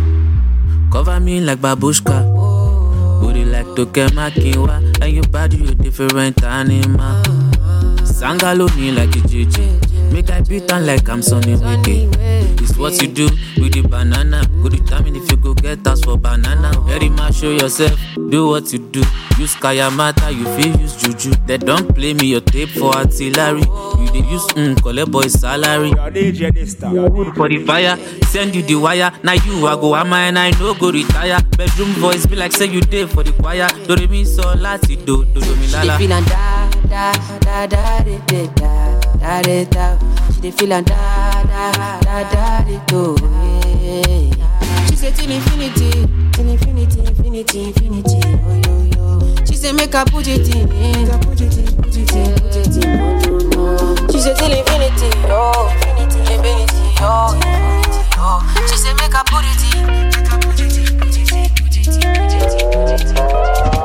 Cover 0.92 1.18
me 1.20 1.40
like 1.40 1.58
babushka. 1.58 2.20
Booty 3.22 3.44
like 3.44 3.66
Toke 3.76 4.10
Makinwa. 4.10 5.00
And 5.00 5.12
your 5.14 5.22
body 5.28 5.58
you 5.58 5.74
different 5.76 6.42
animal. 6.42 7.22
Sangalo 8.02 8.66
me 8.76 8.90
like 8.90 9.14
a 9.14 9.20
JJ. 9.20 9.91
Make 10.12 10.30
I 10.30 10.40
beat 10.42 10.70
on 10.72 10.86
like 10.86 11.08
I'm 11.08 11.22
Sonny 11.22 11.54
Wiki. 11.56 12.08
It's 12.62 12.76
what 12.76 13.00
you 13.00 13.08
do 13.08 13.24
with 13.56 13.72
the 13.72 13.82
banana. 13.88 14.44
Go 14.62 14.68
determine 14.68 15.16
if 15.16 15.30
you 15.30 15.36
go 15.38 15.54
get 15.54 15.86
us 15.86 16.02
for 16.02 16.18
banana. 16.18 16.70
Very 16.86 17.08
much 17.08 17.36
show 17.36 17.50
yourself. 17.50 17.98
Do 18.28 18.48
what 18.48 18.70
you 18.72 18.78
do. 18.78 19.00
Use 19.38 19.54
Kayamata, 19.56 20.30
you 20.36 20.44
feel 20.56 20.78
use 20.80 20.96
Juju. 20.96 21.30
They 21.46 21.56
don't 21.58 21.94
play 21.94 22.12
me 22.12 22.26
your 22.28 22.42
tape 22.42 22.68
for 22.70 22.94
artillery. 22.94 23.60
You 23.62 24.08
dey 24.12 24.28
use 24.30 24.46
mm, 24.52 24.80
collect 24.82 25.10
boy 25.10 25.28
salary. 25.28 25.88
Your 25.88 26.10
DJ 26.10 26.52
Dysta. 26.52 27.34
For 27.34 27.48
the 27.48 27.64
fire. 27.64 27.96
Send 28.26 28.54
you 28.54 28.62
the 28.62 28.74
wire. 28.76 29.10
Now 29.24 29.32
you 29.32 29.66
I 29.66 29.74
go 29.76 29.96
am 29.96 30.12
and 30.12 30.38
I 30.38 30.50
no 30.60 30.74
go 30.74 30.90
retire. 30.92 31.40
Bedroom 31.56 31.88
voice 31.94 32.26
be 32.26 32.36
like 32.36 32.52
say 32.52 32.66
you 32.66 32.82
dey 32.82 33.06
for 33.06 33.22
the 33.22 33.32
choir. 33.32 33.68
Do 33.86 33.96
re 33.96 34.06
mi 34.06 34.24
so 34.24 34.42
lati 34.42 34.96
do 35.06 35.24
do 35.24 35.40
do 35.40 35.56
mi 35.56 35.66
She 35.66 35.72
dey 35.72 35.86
lala. 35.86 35.98
feel 35.98 36.12
and 36.12 36.26
da 36.26 36.70
da 36.88 37.12
da 37.40 37.66
da 37.66 38.02
da 38.04 38.46
da 38.54 38.71
da 39.20 39.42
da 39.42 39.64
da. 39.64 39.98
She 40.34 40.40
dey 40.40 40.50
feel 40.50 40.72
and 40.72 40.86
da 40.86 41.42
da 41.44 42.00
da 42.00 42.22
da 42.32 42.78
do. 42.86 43.16
Yeah. 43.82 44.86
She 44.88 44.96
say 44.96 45.10
till 45.12 45.30
infinity, 45.30 45.90
till 46.32 46.48
infinity, 46.48 47.00
infinity, 47.00 47.64
infinity. 47.64 48.20
Oh 48.44 48.60
yo 48.64 48.74
yo. 48.96 49.44
She 49.46 49.54
say 49.56 49.72
make 49.72 49.92
her 49.94 50.04
put 50.06 50.26
it 50.28 50.48
in, 50.54 50.68
make 50.68 51.08
her 51.08 51.18
put 51.18 51.40
it 51.40 51.56
in, 51.58 51.66
put 51.76 51.96
it 51.96 52.14
in, 52.14 52.34
put 52.34 52.56
it 52.56 52.76
in. 52.76 52.96
No 52.96 53.18
no 53.18 53.96
no. 53.96 54.08
She 54.12 54.18
say 54.20 54.34
till 54.34 54.52
infinity, 54.52 55.08
oh 55.28 55.68
infinity, 55.98 56.34
infinity, 56.34 56.82
oh 57.00 57.34
infinity, 57.34 58.00
oh. 58.18 58.66
She 58.68 58.76
say 58.76 58.92
make 58.94 59.12
her 59.12 59.24
put 59.26 59.44
it 59.44 59.62
in, 59.74 59.86
make 59.86 60.26
her 60.26 60.38
put 60.38 60.60
it 60.60 60.76
in, 60.78 60.98
put 60.98 61.16
it 61.16 61.32
in, 61.32 61.48
put 61.54 61.76
it 61.76 61.88
in, 61.88 62.02
put 62.14 62.32
it 62.32 62.52
in, 62.62 62.70
put 62.70 63.66
it 63.66 63.76
in. 63.76 63.81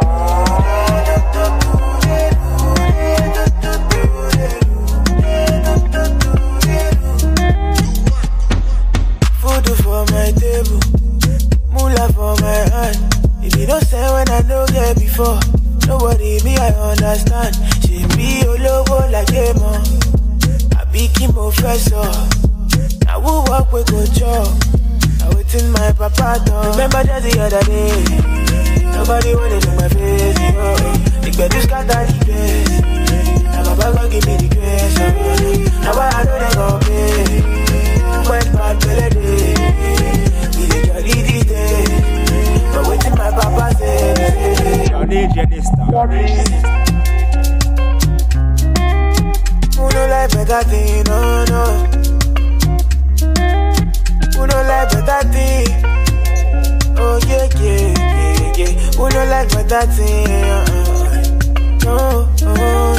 If 12.79 13.55
you 13.57 13.65
don't 13.65 13.83
say 13.85 14.05
when 14.13 14.29
I 14.29 14.41
don't 14.43 14.69
get 14.71 14.97
before, 14.99 15.39
nobody 15.87 16.43
me 16.43 16.57
I 16.57 16.69
understand. 16.91 17.55
She 17.81 18.05
be 18.15 18.45
all 18.45 18.67
over 18.85 19.09
like 19.09 19.29
a 19.33 19.53
man. 19.57 19.81
I 20.77 20.85
be 20.91 21.07
Kimbo 21.07 21.49
professor. 21.51 22.05
Now 23.05 23.21
who 23.21 23.49
walk 23.49 23.73
with 23.73 23.87
good 23.87 24.11
job? 24.13 24.47
I 25.23 25.33
wait 25.33 25.53
in 25.55 25.71
my 25.71 25.91
papa 25.93 26.43
done. 26.45 26.71
Remember 26.71 27.03
just 27.03 27.25
the 27.25 27.39
other 27.41 27.63
day. 27.65 28.47
Nobody 28.93 29.31
in 29.31 29.75
my 29.77 29.89
face. 29.89 30.37
Yo. 30.37 31.07
The 31.21 31.33
bed 31.37 31.53
is 31.55 31.65
got 31.65 31.87
that 31.87 32.07
grace. 32.25 32.81
Now 33.43 33.63
Baba 33.75 33.97
gon' 33.97 34.09
give 34.09 34.25
me 34.25 34.37
the 34.37 34.49
grace. 34.53 34.97
Now 35.81 35.97
I 35.97 36.23
know 36.25 36.37
they 36.37 36.53
say? 45.37 45.45
Your 45.45 45.45
DJ 45.45 45.47
Dysta. 45.47 45.83
Your 45.91 46.07
DJ 46.07 46.27
Dysta. 46.37 46.71
Who 49.75 49.83
no 49.89 50.01
like 50.07 50.31
better 50.31 50.63
thing? 50.69 51.03
No 51.03 51.17
no. 51.45 51.63
Who 54.33 54.41
no 54.47 54.57
like 54.63 54.89
better 54.91 55.21
thing? 55.33 55.67
Oh 56.99 57.19
yeah 57.27 57.47
yeah 57.61 57.93
yeah 57.97 58.53
yeah. 58.57 58.71
Who 58.97 59.03
no 59.09 59.21
like 59.25 59.49
better 59.51 59.83
thing? 59.91 60.27
Uh-uh. 60.27 61.13
No 61.83 61.95
no 62.41 62.53
no 62.53 62.96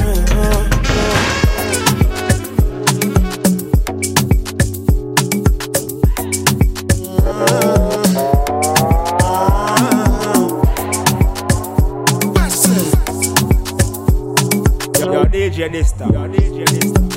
DJ 15.70 15.84
DJ 16.32 16.64
Dysta. 16.64 17.08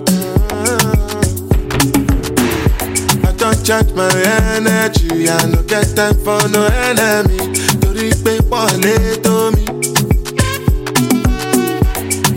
recharge 3.71 3.93
my 3.93 4.09
energy. 4.55 5.29
I 5.29 5.45
no 5.47 5.61
get 5.63 5.95
time 5.95 6.15
for 6.25 6.41
no 6.49 6.65
enemy. 6.89 7.37
Torí 7.81 8.09
pé 8.23 8.33
pọ̀lẹ́ 8.49 9.21
tó 9.23 9.35
mi. 9.55 9.65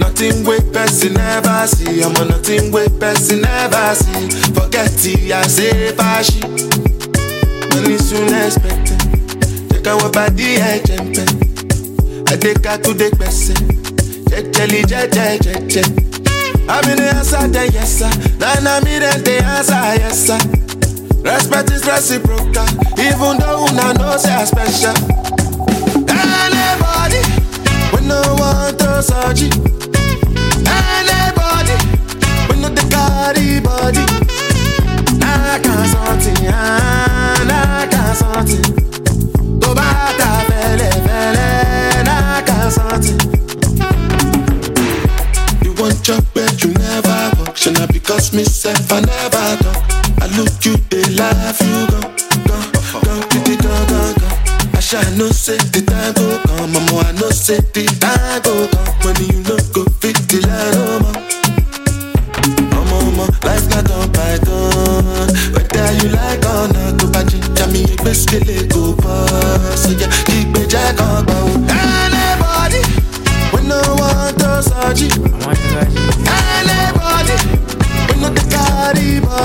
Nothing 0.01 0.45
wey 0.47 0.61
person 0.73 1.13
never 1.15 1.67
see. 1.67 2.03
I'm 2.05 2.17
on 2.21 2.29
nothing 2.29 2.71
wey 2.73 2.89
person 3.01 3.41
never 3.41 3.95
see. 3.95 4.29
Forget 4.55 5.07
it, 5.07 5.33
I 5.33 5.47
say 5.57 5.93
fashi. 5.99 6.41
Money 7.71 7.99
soon 7.99 8.33
expected. 8.43 9.01
Take 9.71 9.87
our 9.93 10.09
body, 10.11 10.61
I 10.63 10.79
jump 10.87 11.19
I 12.33 12.37
take 12.37 12.65
her 12.67 12.79
to 12.85 12.93
the 12.95 13.09
person. 13.19 13.94
Jejeli, 14.35 14.83
jeje, 14.89 15.39
jeje. 15.43 15.83
I'm 16.69 16.91
in 16.91 16.97
the 16.97 17.13
answer, 17.15 17.47
then 17.47 17.71
yes, 17.73 17.99
sir. 17.99 18.11
Then 18.39 18.67
I'm 18.67 18.85
in 18.85 19.03
the 19.23 19.41
answer, 19.45 19.75
yes, 20.03 20.27
sir. 20.27 20.39
Respect 21.23 21.71
is 21.71 21.87
reciprocal, 21.87 22.67
even 22.99 23.39
though 23.39 23.63
una 23.71 23.95
know 23.95 24.17
say 24.17 24.35
I 24.35 24.45
special. 24.45 24.91
Anybody, 26.11 27.23
we 27.95 28.07
no 28.09 28.21
want 28.41 28.77
to 28.81 29.03
search 29.05 29.43
it. 29.47 29.55
Anybody, 30.67 31.77
we 32.51 32.61
no 32.61 32.69
the 32.75 32.83
carry 32.91 33.61
body. 33.61 34.03
Nah, 35.23 35.59
can't 35.63 35.87
something, 35.95 36.45
nah, 37.47 37.87
can't 37.87 38.17
something. 38.19 38.63
To 39.61 39.75
bata 39.75 40.43
fele 40.51 40.91
fele, 41.07 42.05
nah, 42.05 42.43
can't 42.43 42.73
something. 42.73 43.19
Should 47.65 47.79
not 47.79 47.91
because 47.93 48.35
myself, 48.35 48.93
I 48.93 49.01
never 49.01 49.57
talk. 49.65 49.81
I 50.21 50.27
look 50.37 50.53
you, 50.67 50.77
they 50.91 51.03
laugh, 51.17 51.59
you 51.61 51.87
go, 51.89 52.01
go, 52.45 52.57
go, 53.01 53.15
go, 53.33 53.41
go, 53.57 53.73
go, 53.89 54.15
go. 54.21 54.29
I 54.77 54.81
shall 54.81 55.09
no 55.17 55.31
say 55.31 55.57
the 55.73 55.81
time 55.81 56.13
oh, 56.19 56.43
go 56.45 56.57
come, 56.59 56.73
mama, 56.75 57.09
I 57.09 57.13
no 57.13 57.31
say 57.31 57.61
the 57.73 57.87
time 58.01 58.43
oh, 58.45 58.69
go 58.69 58.69
come. 58.69 58.95
When 59.01 59.17
you 59.25 59.41
no 59.49 59.57
go 59.73 59.85
fit 60.01 60.17
the 60.29 60.45
line, 60.45 60.77
oh, 60.77 61.01
mama. 61.01 61.13
Oh, 61.17 61.35
ọmọ 62.79 62.97
ọmọ 63.09 63.25
life 63.47 63.67
turn 63.73 64.07
by 64.13 64.37
turn 64.45 65.29
Whether 65.55 65.89
you 65.99 66.09
like 66.13 66.45
or 66.45 66.69
not 66.69 66.93
Tó 67.01 67.07
bá 67.15 67.21
jíjà 67.31 67.67
mi 67.73 67.81
ẹgbẹ́ 67.93 68.15
sílẹ̀ 68.21 68.69
kò 68.73 68.83
bọ́ 69.03 69.17
Sọjà 69.83 70.09
kígbe 70.27 70.29
jẹ́ 70.29 70.43
kan 70.43 70.44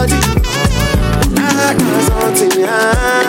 body. 0.10 1.34
Naga 1.36 2.02
something, 2.02 2.65
ah, 2.67 3.28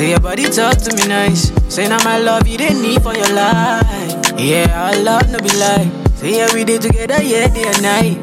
Say 0.00 0.12
your 0.12 0.20
body 0.20 0.44
talk 0.48 0.78
to 0.78 0.96
me 0.96 1.06
nice. 1.08 1.52
Say 1.68 1.86
now 1.86 2.02
my 2.02 2.16
love 2.16 2.48
you 2.48 2.56
didn't 2.56 2.80
need 2.80 3.02
for 3.02 3.12
your 3.12 3.28
life. 3.34 4.32
Yeah, 4.40 4.72
our 4.72 4.96
love 4.96 5.30
no 5.30 5.38
be 5.40 5.52
lie. 5.60 5.92
Say 6.14 6.38
yeah, 6.38 6.48
we 6.54 6.64
did 6.64 6.80
together, 6.80 7.22
yeah, 7.22 7.52
day 7.52 7.68
and 7.68 7.82
night. 7.82 8.16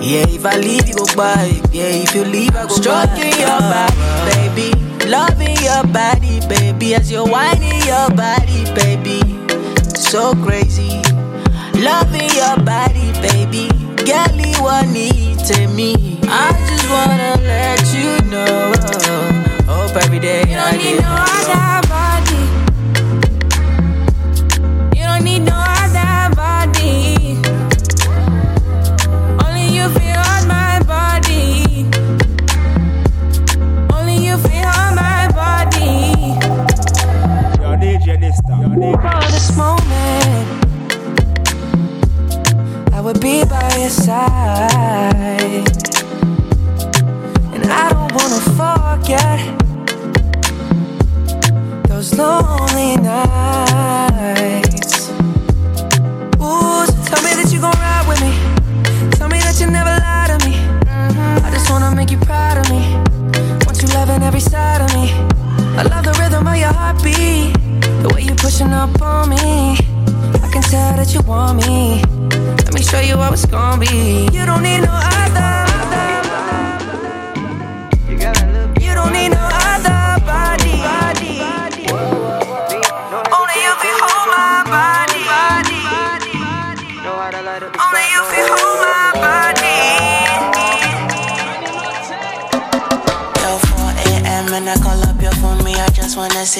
Yeah, 0.00 0.30
if 0.30 0.46
I 0.46 0.54
leave 0.54 0.86
you 0.86 0.94
go 0.94 1.06
by 1.16 1.50
Yeah, 1.72 1.90
if 2.06 2.14
you 2.14 2.22
leave 2.22 2.54
I 2.54 2.62
go 2.62 2.74
Stroking 2.78 3.34
your 3.42 3.58
body, 3.58 3.98
baby. 4.30 4.70
Loving 5.10 5.58
your 5.58 5.82
body, 5.90 6.46
baby. 6.46 6.94
As 6.94 7.10
you're 7.10 7.26
whining 7.26 7.82
your 7.90 8.06
body, 8.14 8.62
baby. 8.78 9.18
So 9.98 10.32
crazy. 10.46 11.02
Loving 11.74 12.30
your 12.38 12.54
body, 12.62 13.10
baby. 13.18 13.66
Girl, 14.06 14.30
you 14.38 14.62
want 14.62 14.92
need 14.92 15.40
to 15.50 15.66
me. 15.74 16.20
I 16.30 16.54
just 16.70 16.86
wanna 16.88 17.34
let 17.42 17.82
you 17.98 18.30
know. 18.30 19.29
Every 19.96 20.20
day. 20.20 20.44
You 20.48 20.56
I 20.56 20.70
don't 20.70 20.78
need 20.78 20.96
get 20.96 21.02
no 21.02 21.80
other 21.82 21.89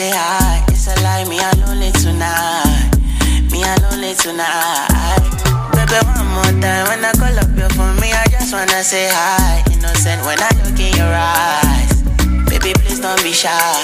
say 0.01 0.11
hi. 0.17 0.65
It's 0.69 0.87
a 0.89 0.95
lie, 1.05 1.25
me, 1.29 1.37
I 1.39 1.53
lonely 1.61 1.93
tonight. 1.93 2.89
Me, 3.53 3.61
I 3.63 3.75
lonely 3.85 4.15
tonight. 4.17 5.21
Baby, 5.77 5.99
one 6.17 6.31
more 6.37 6.55
time 6.65 6.85
when 6.89 7.05
I 7.05 7.13
call 7.21 7.37
up 7.43 7.53
your 7.61 7.69
phone, 7.77 7.97
me, 8.01 8.09
I 8.13 8.25
just 8.33 8.53
wanna 8.53 8.83
say 8.83 9.09
hi. 9.13 9.63
Innocent 9.73 10.25
when 10.25 10.41
I 10.41 10.51
look 10.65 10.81
in 10.81 10.93
your 10.97 11.13
eyes. 11.13 11.93
Baby, 12.49 12.73
please 12.81 13.01
don't 13.01 13.23
be 13.23 13.33
shy. 13.33 13.77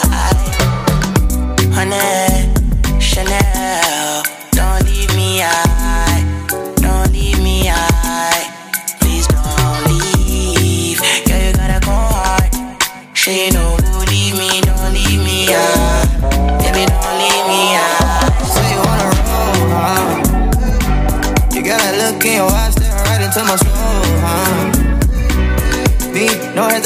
Honey, 1.76 2.48
Chanel, 2.98 4.22
don't 4.56 4.80
leave 4.88 5.12
me 5.16 5.40
high. 5.44 5.75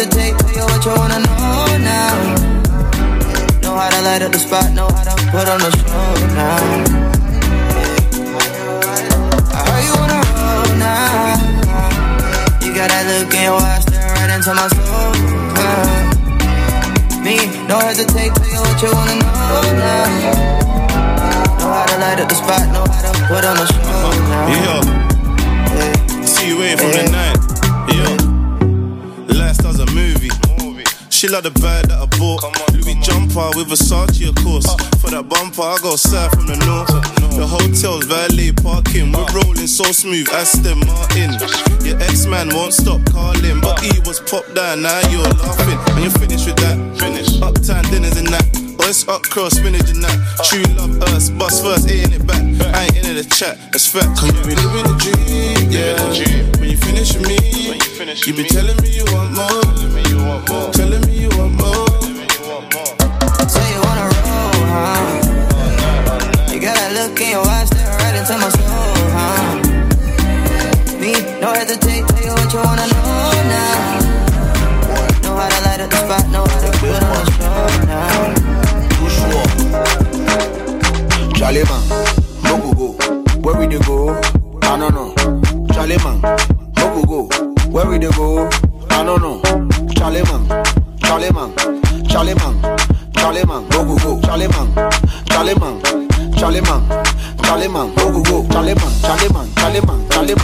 No 0.01 0.07
hesitate, 0.07 0.39
tell 0.39 0.57
you 0.57 0.65
what 0.65 0.85
you 0.85 0.93
wanna 0.97 1.19
know 1.21 1.79
now. 1.85 2.17
Know 3.61 3.75
how 3.77 3.91
to 3.91 4.01
light 4.03 4.23
up 4.23 4.33
the 4.33 4.39
spot, 4.39 4.73
know 4.73 4.89
how 4.89 5.05
to 5.05 5.11
put 5.31 5.49
on 5.49 5.61
the 5.61 5.71
show 5.77 6.15
now. 6.35 6.57
I 9.53 9.61
heard 9.69 9.85
you 9.85 9.95
wanna 10.01 10.21
roll 10.41 10.73
now. 10.79 11.37
You 12.65 12.73
got 12.75 12.89
that 12.89 13.05
look 13.13 13.35
in 13.35 13.43
your 13.45 13.61
eyes, 13.61 13.83
staring 13.83 14.15
right 14.17 14.31
into 14.33 14.55
my 14.55 14.69
soul. 14.73 15.13
Uh, 15.61 16.01
me, 17.21 17.37
no 17.69 17.79
hesitate, 17.81 18.33
tell 18.35 18.49
you 18.49 18.61
what 18.61 18.81
you 18.81 18.91
wanna 18.93 19.17
know 19.21 19.61
now. 19.77 20.07
Know 21.61 21.73
how 21.77 21.85
to 21.85 21.97
light 22.01 22.21
up 22.21 22.29
the 22.29 22.37
spot, 22.37 22.65
know 22.73 22.87
how 22.89 23.03
to 23.05 23.13
put 23.29 23.45
on 23.45 23.57
the 23.57 23.67
show 23.69 24.11
now. 24.33 24.49
Yeah. 24.49 26.25
See 26.25 26.49
you 26.49 26.59
waiting 26.59 26.79
from 26.79 26.93
the 26.93 27.11
night. 27.13 27.30
She 31.21 31.29
like 31.29 31.43
the 31.43 31.51
bag 31.61 31.85
that 31.93 32.01
I 32.01 32.09
bought. 32.17 32.41
Louis 32.73 32.97
jumper 33.05 33.53
with 33.53 33.69
a 33.69 33.77
Versace, 33.77 34.25
of 34.25 34.35
course. 34.41 34.65
Uh. 34.65 34.81
For 35.05 35.11
that 35.13 35.29
bumper, 35.29 35.61
I 35.61 35.77
go 35.83 35.93
south 35.95 36.33
from 36.33 36.47
the 36.49 36.57
north. 36.65 36.89
The 37.37 37.45
hotel's 37.45 38.09
valet 38.09 38.57
parking. 38.57 39.13
We're 39.13 39.29
uh. 39.29 39.45
rolling 39.45 39.69
so 39.69 39.85
smooth, 39.93 40.33
Aston 40.33 40.81
Martin. 40.81 41.37
Your 41.85 42.01
ex 42.01 42.25
man 42.25 42.49
won't 42.57 42.73
stop 42.73 43.05
calling, 43.13 43.61
but 43.61 43.85
uh. 43.85 43.93
he 43.93 44.01
was 44.09 44.25
popped 44.25 44.55
down. 44.55 44.81
Now 44.81 44.97
you're 45.13 45.29
laughing, 45.45 45.77
and 45.93 46.09
you're 46.09 46.17
finished 46.17 46.49
with 46.49 46.57
that. 46.65 46.81
Finish. 46.97 47.37
Uptown 47.45 47.85
dinners 47.93 48.17
and 48.17 48.29
that. 48.33 48.60
Or 48.91 48.99
it's 48.99 49.07
up 49.07 49.23
cross, 49.23 49.55
spinach 49.55 49.89
and 49.91 50.03
that. 50.03 50.19
True 50.51 50.67
love 50.75 51.01
us, 51.15 51.31
bust 51.31 51.63
first, 51.63 51.89
ain't 51.89 52.11
it 52.11 52.27
back. 52.27 52.43
I 52.75 52.91
ain't 52.91 52.97
into 52.97 53.15
the 53.15 53.23
chat, 53.23 53.55
that's 53.71 53.87
fact. 53.87 54.19
Cause 54.19 54.35
you 54.35 54.43
be 54.43 54.59
living 54.59 54.83
the 54.83 54.99
dream, 54.99 55.71
yeah. 55.71 55.95
When 56.59 56.71
you 56.71 56.77
finish 56.77 57.15
with 57.15 57.23
me, 57.23 57.39
you 58.27 58.35
be 58.35 58.43
telling 58.51 58.75
me 58.83 58.91
you 58.91 59.07
want 59.15 59.31
more. 59.31 59.63
Telling 60.75 61.07
me 61.07 61.23
you 61.23 61.31
want 61.39 61.55
more. 61.55 61.87
Say 63.47 63.63
you 63.71 63.79
wanna 63.79 64.11
roll, 64.11 64.59
huh? 64.75 66.51
You 66.51 66.59
got 66.59 66.75
that 66.75 66.91
look 66.91 67.21
in 67.21 67.31
your 67.31 67.47
eyes, 67.47 67.60
Charlie 81.51 81.65
man, 81.65 81.83
no 82.45 82.73
go. 82.75 82.93
Where 83.43 83.59
we 83.59 83.67
dey 83.67 83.81
go? 83.85 84.11
I 84.63 84.79
don't 84.79 84.95
know. 84.95 85.13
Charlie 85.75 85.97
man, 85.99 86.21
no 86.77 87.03
go. 87.03 87.29
Where 87.73 87.87
we 87.91 87.99
dey 87.99 88.09
go? 88.13 88.49
I 88.89 89.03
don't 89.03 89.21
know. 89.21 89.43
Charlie 89.97 90.23
man, 90.31 90.47
Charlie 91.01 91.33
man, 91.33 91.51
Charlie 92.09 92.35
man, 92.37 92.79
Charlie 93.17 93.45
man, 93.45 93.69
no 93.71 93.85
go. 93.85 94.21
Charlie 94.21 94.47
man, 94.47 94.91
Charlie 95.27 95.59
man, 95.59 95.83
Charlie 96.39 96.61
man, 96.61 96.87
Charlie 97.43 97.67
man, 97.67 97.95
no 97.97 98.23
go. 98.23 98.47
Charlie 98.53 98.75
man, 98.77 98.93
Charlie 99.03 99.29
man, 99.35 99.51
Charlie 99.57 99.83
man, 99.83 100.13
Charlie 100.13 100.37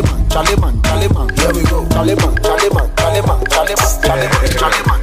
man, 0.00 0.80
Charlie. 0.80 1.12
Here 1.36 1.52
we 1.52 1.62
go. 1.68 1.86
Charlie 1.90 2.14
man, 2.16 2.34
Charlie 2.40 2.70
man, 2.72 2.88
Charlie 2.96 3.20
man, 3.20 3.20
Charlie 3.20 3.20
man, 3.20 3.44
Charlie 3.52 3.76
man, 3.76 4.00
Charlie 4.00 4.28
man, 4.32 4.48
Charlie 4.56 4.82
man, 4.88 4.93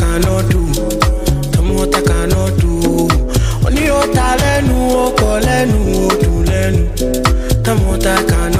cannot 0.00 0.42
do 0.50 0.60
tell 1.52 1.62
me 1.66 1.72
what 1.78 1.94
I 1.98 2.00
cannot 2.08 2.50
do 2.60 2.72
ó 3.98 4.02
ta 4.16 4.28
lẹ́nu 4.42 4.76
ó 5.04 5.06
kọ 5.20 5.30
lẹ́nu 5.46 5.78
ó 6.06 6.10
dùn 6.22 6.38
lẹ́nu. 6.50 6.82
Tell 7.64 7.74
me 7.78 7.84
what 7.88 8.06
I 8.06 8.16
cannot 8.30 8.57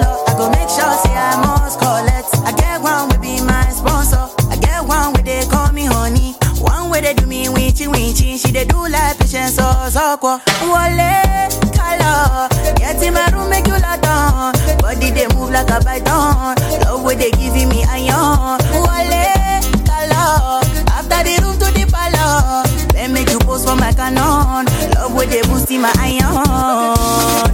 I 0.00 0.34
go 0.36 0.48
make 0.50 0.68
sure 0.68 0.94
say 1.04 1.12
I 1.12 1.36
must 1.44 1.78
collect. 1.78 2.30
I 2.46 2.52
get 2.56 2.80
one 2.80 3.08
will 3.08 3.18
be 3.20 3.40
my 3.44 3.68
sponsor. 3.70 4.24
I 4.48 4.56
get 4.56 4.80
one 4.84 5.12
where 5.12 5.22
they 5.22 5.44
call 5.50 5.72
me 5.72 5.84
honey. 5.84 6.34
One 6.60 6.90
way 6.90 7.00
they 7.00 7.14
do 7.14 7.26
me 7.26 7.46
winchy 7.48 7.86
winchy. 7.88 8.38
She 8.40 8.52
they 8.52 8.64
do 8.64 8.78
like 8.88 9.18
patience 9.18 9.58
or 9.58 9.90
soko. 9.90 10.38
Wale 10.64 11.50
color. 11.76 12.48
Get 12.76 13.02
in 13.02 13.12
my 13.14 13.26
room 13.34 13.50
make 13.50 13.66
you 13.66 13.78
lot 13.78 14.04
on. 14.06 14.52
Body 14.78 15.10
they 15.10 15.26
move 15.34 15.50
like 15.50 15.68
a 15.70 15.80
python. 15.84 16.56
Love 16.84 17.04
where 17.04 17.16
they 17.16 17.30
giving 17.32 17.68
me 17.68 17.84
iron. 17.84 18.60
Wale 18.72 19.60
color. 19.84 20.62
After 20.88 21.20
the 21.26 21.34
room 21.42 21.58
to 21.60 21.68
the 21.74 21.84
palace. 21.90 22.70
Then 22.92 23.12
make 23.12 23.28
you 23.30 23.38
pose 23.40 23.64
for 23.64 23.76
my 23.76 23.92
canon. 23.92 24.66
Love 24.94 25.14
where 25.14 25.26
they 25.26 25.42
boost 25.42 25.70
in 25.70 25.82
my 25.82 25.92
iron. 25.98 27.52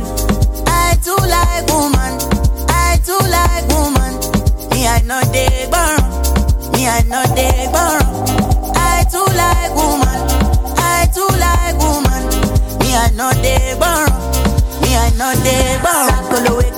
I 0.69 0.97
too 1.03 1.17
like 1.17 1.67
woman. 1.73 1.98
Know 5.09 5.23
they 5.33 5.67
burn. 5.73 6.03
Me 6.73 6.87
I 6.87 7.01
know 7.09 7.25
they 7.35 7.67
burn. 7.73 8.03
I 8.77 9.07
too 9.11 9.25
like 9.41 9.75
woman. 9.75 10.21
I 10.77 11.09
too 11.15 11.27
like 11.41 11.79
woman. 11.81 12.29
Me 12.81 12.95
I 12.95 13.09
know 13.17 13.33
they 13.41 13.75
burn. 13.81 14.11
Me 14.83 14.95
I 14.95 15.09
know 15.17 15.33
they 15.43 15.81
burn. 15.83 16.78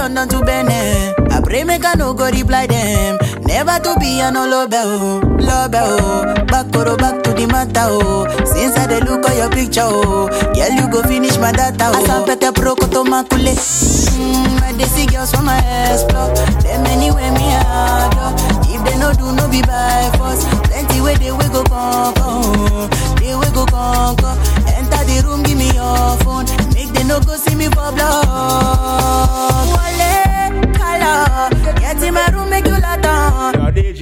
London 0.00 0.28
to 0.28 0.40
Benin. 0.44 1.14
I 1.30 1.40
pray 1.42 1.62
make 1.64 1.84
I 1.84 1.92
no 1.94 2.14
go 2.14 2.24
reply 2.30 2.66
them. 2.66 3.18
Never 3.44 3.78
to 3.84 3.94
be 4.00 4.20
an 4.20 4.32
love 4.34 4.70
oh, 4.72 5.20
love 5.38 5.72
oh. 5.74 6.34
Back 6.46 6.74
or 6.74 6.96
back 6.96 7.22
to 7.24 7.30
the 7.34 7.46
matter 7.46 7.84
oh. 7.84 8.26
Since 8.46 8.78
I 8.78 8.86
dey 8.86 9.00
look 9.00 9.28
at 9.28 9.36
your 9.36 9.50
picture 9.50 9.82
oh, 9.84 10.28
girl 10.54 10.70
you 10.72 10.88
go 10.90 11.02
finish 11.02 11.36
my 11.38 11.52
data 11.52 11.92
oh. 11.92 12.00
Asa 12.02 12.24
pete 12.26 12.48
proko 12.54 12.88
to 12.90 13.04
makule. 13.04 13.52
Mm, 13.52 14.62
I 14.62 14.72
dey 14.72 14.84
see 14.84 15.06
girls 15.06 15.30
from 15.32 15.44
my 15.44 15.58
explore. 15.92 16.32
Them 16.64 16.86
anywhere 16.86 17.32
me 17.32 17.52
adore. 17.52 18.32
If 18.72 18.80
they 18.88 18.98
no 18.98 19.12
do 19.12 19.36
no 19.36 19.48
be 19.50 19.60
by 19.62 20.10
force. 20.16 20.44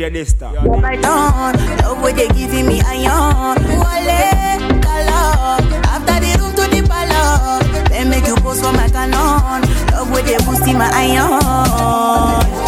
Your 0.08 0.24
DJ 0.24 0.24
Dysta. 0.24 0.82
Right 0.82 1.04
on, 1.04 1.54
love 1.78 2.02
way 2.02 2.12
they 2.12 2.28
giving 2.28 2.66
me 2.66 2.80
iron. 2.80 3.58
Wale 3.64 4.80
color, 4.80 5.58
after 5.84 6.20
the 6.20 6.38
room 6.40 6.54
to 6.54 6.64
the 6.70 6.88
palace. 6.88 7.88
Then 7.90 8.08
make 8.10 8.26
you 8.26 8.36
pose 8.36 8.60
for 8.60 8.72
my 8.72 8.88
canon. 8.88 9.62
Love 9.92 10.10
way 10.10 10.22
they 10.22 10.38
boosting 10.38 10.78
my 10.78 10.90
iron. 10.92 12.67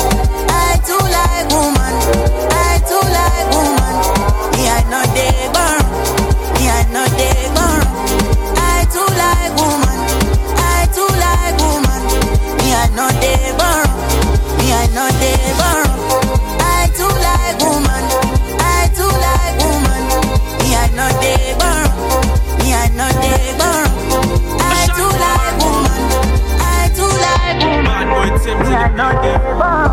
We 28.60 28.74
are 28.74 28.92
not 28.92 29.24
ever 29.24 29.89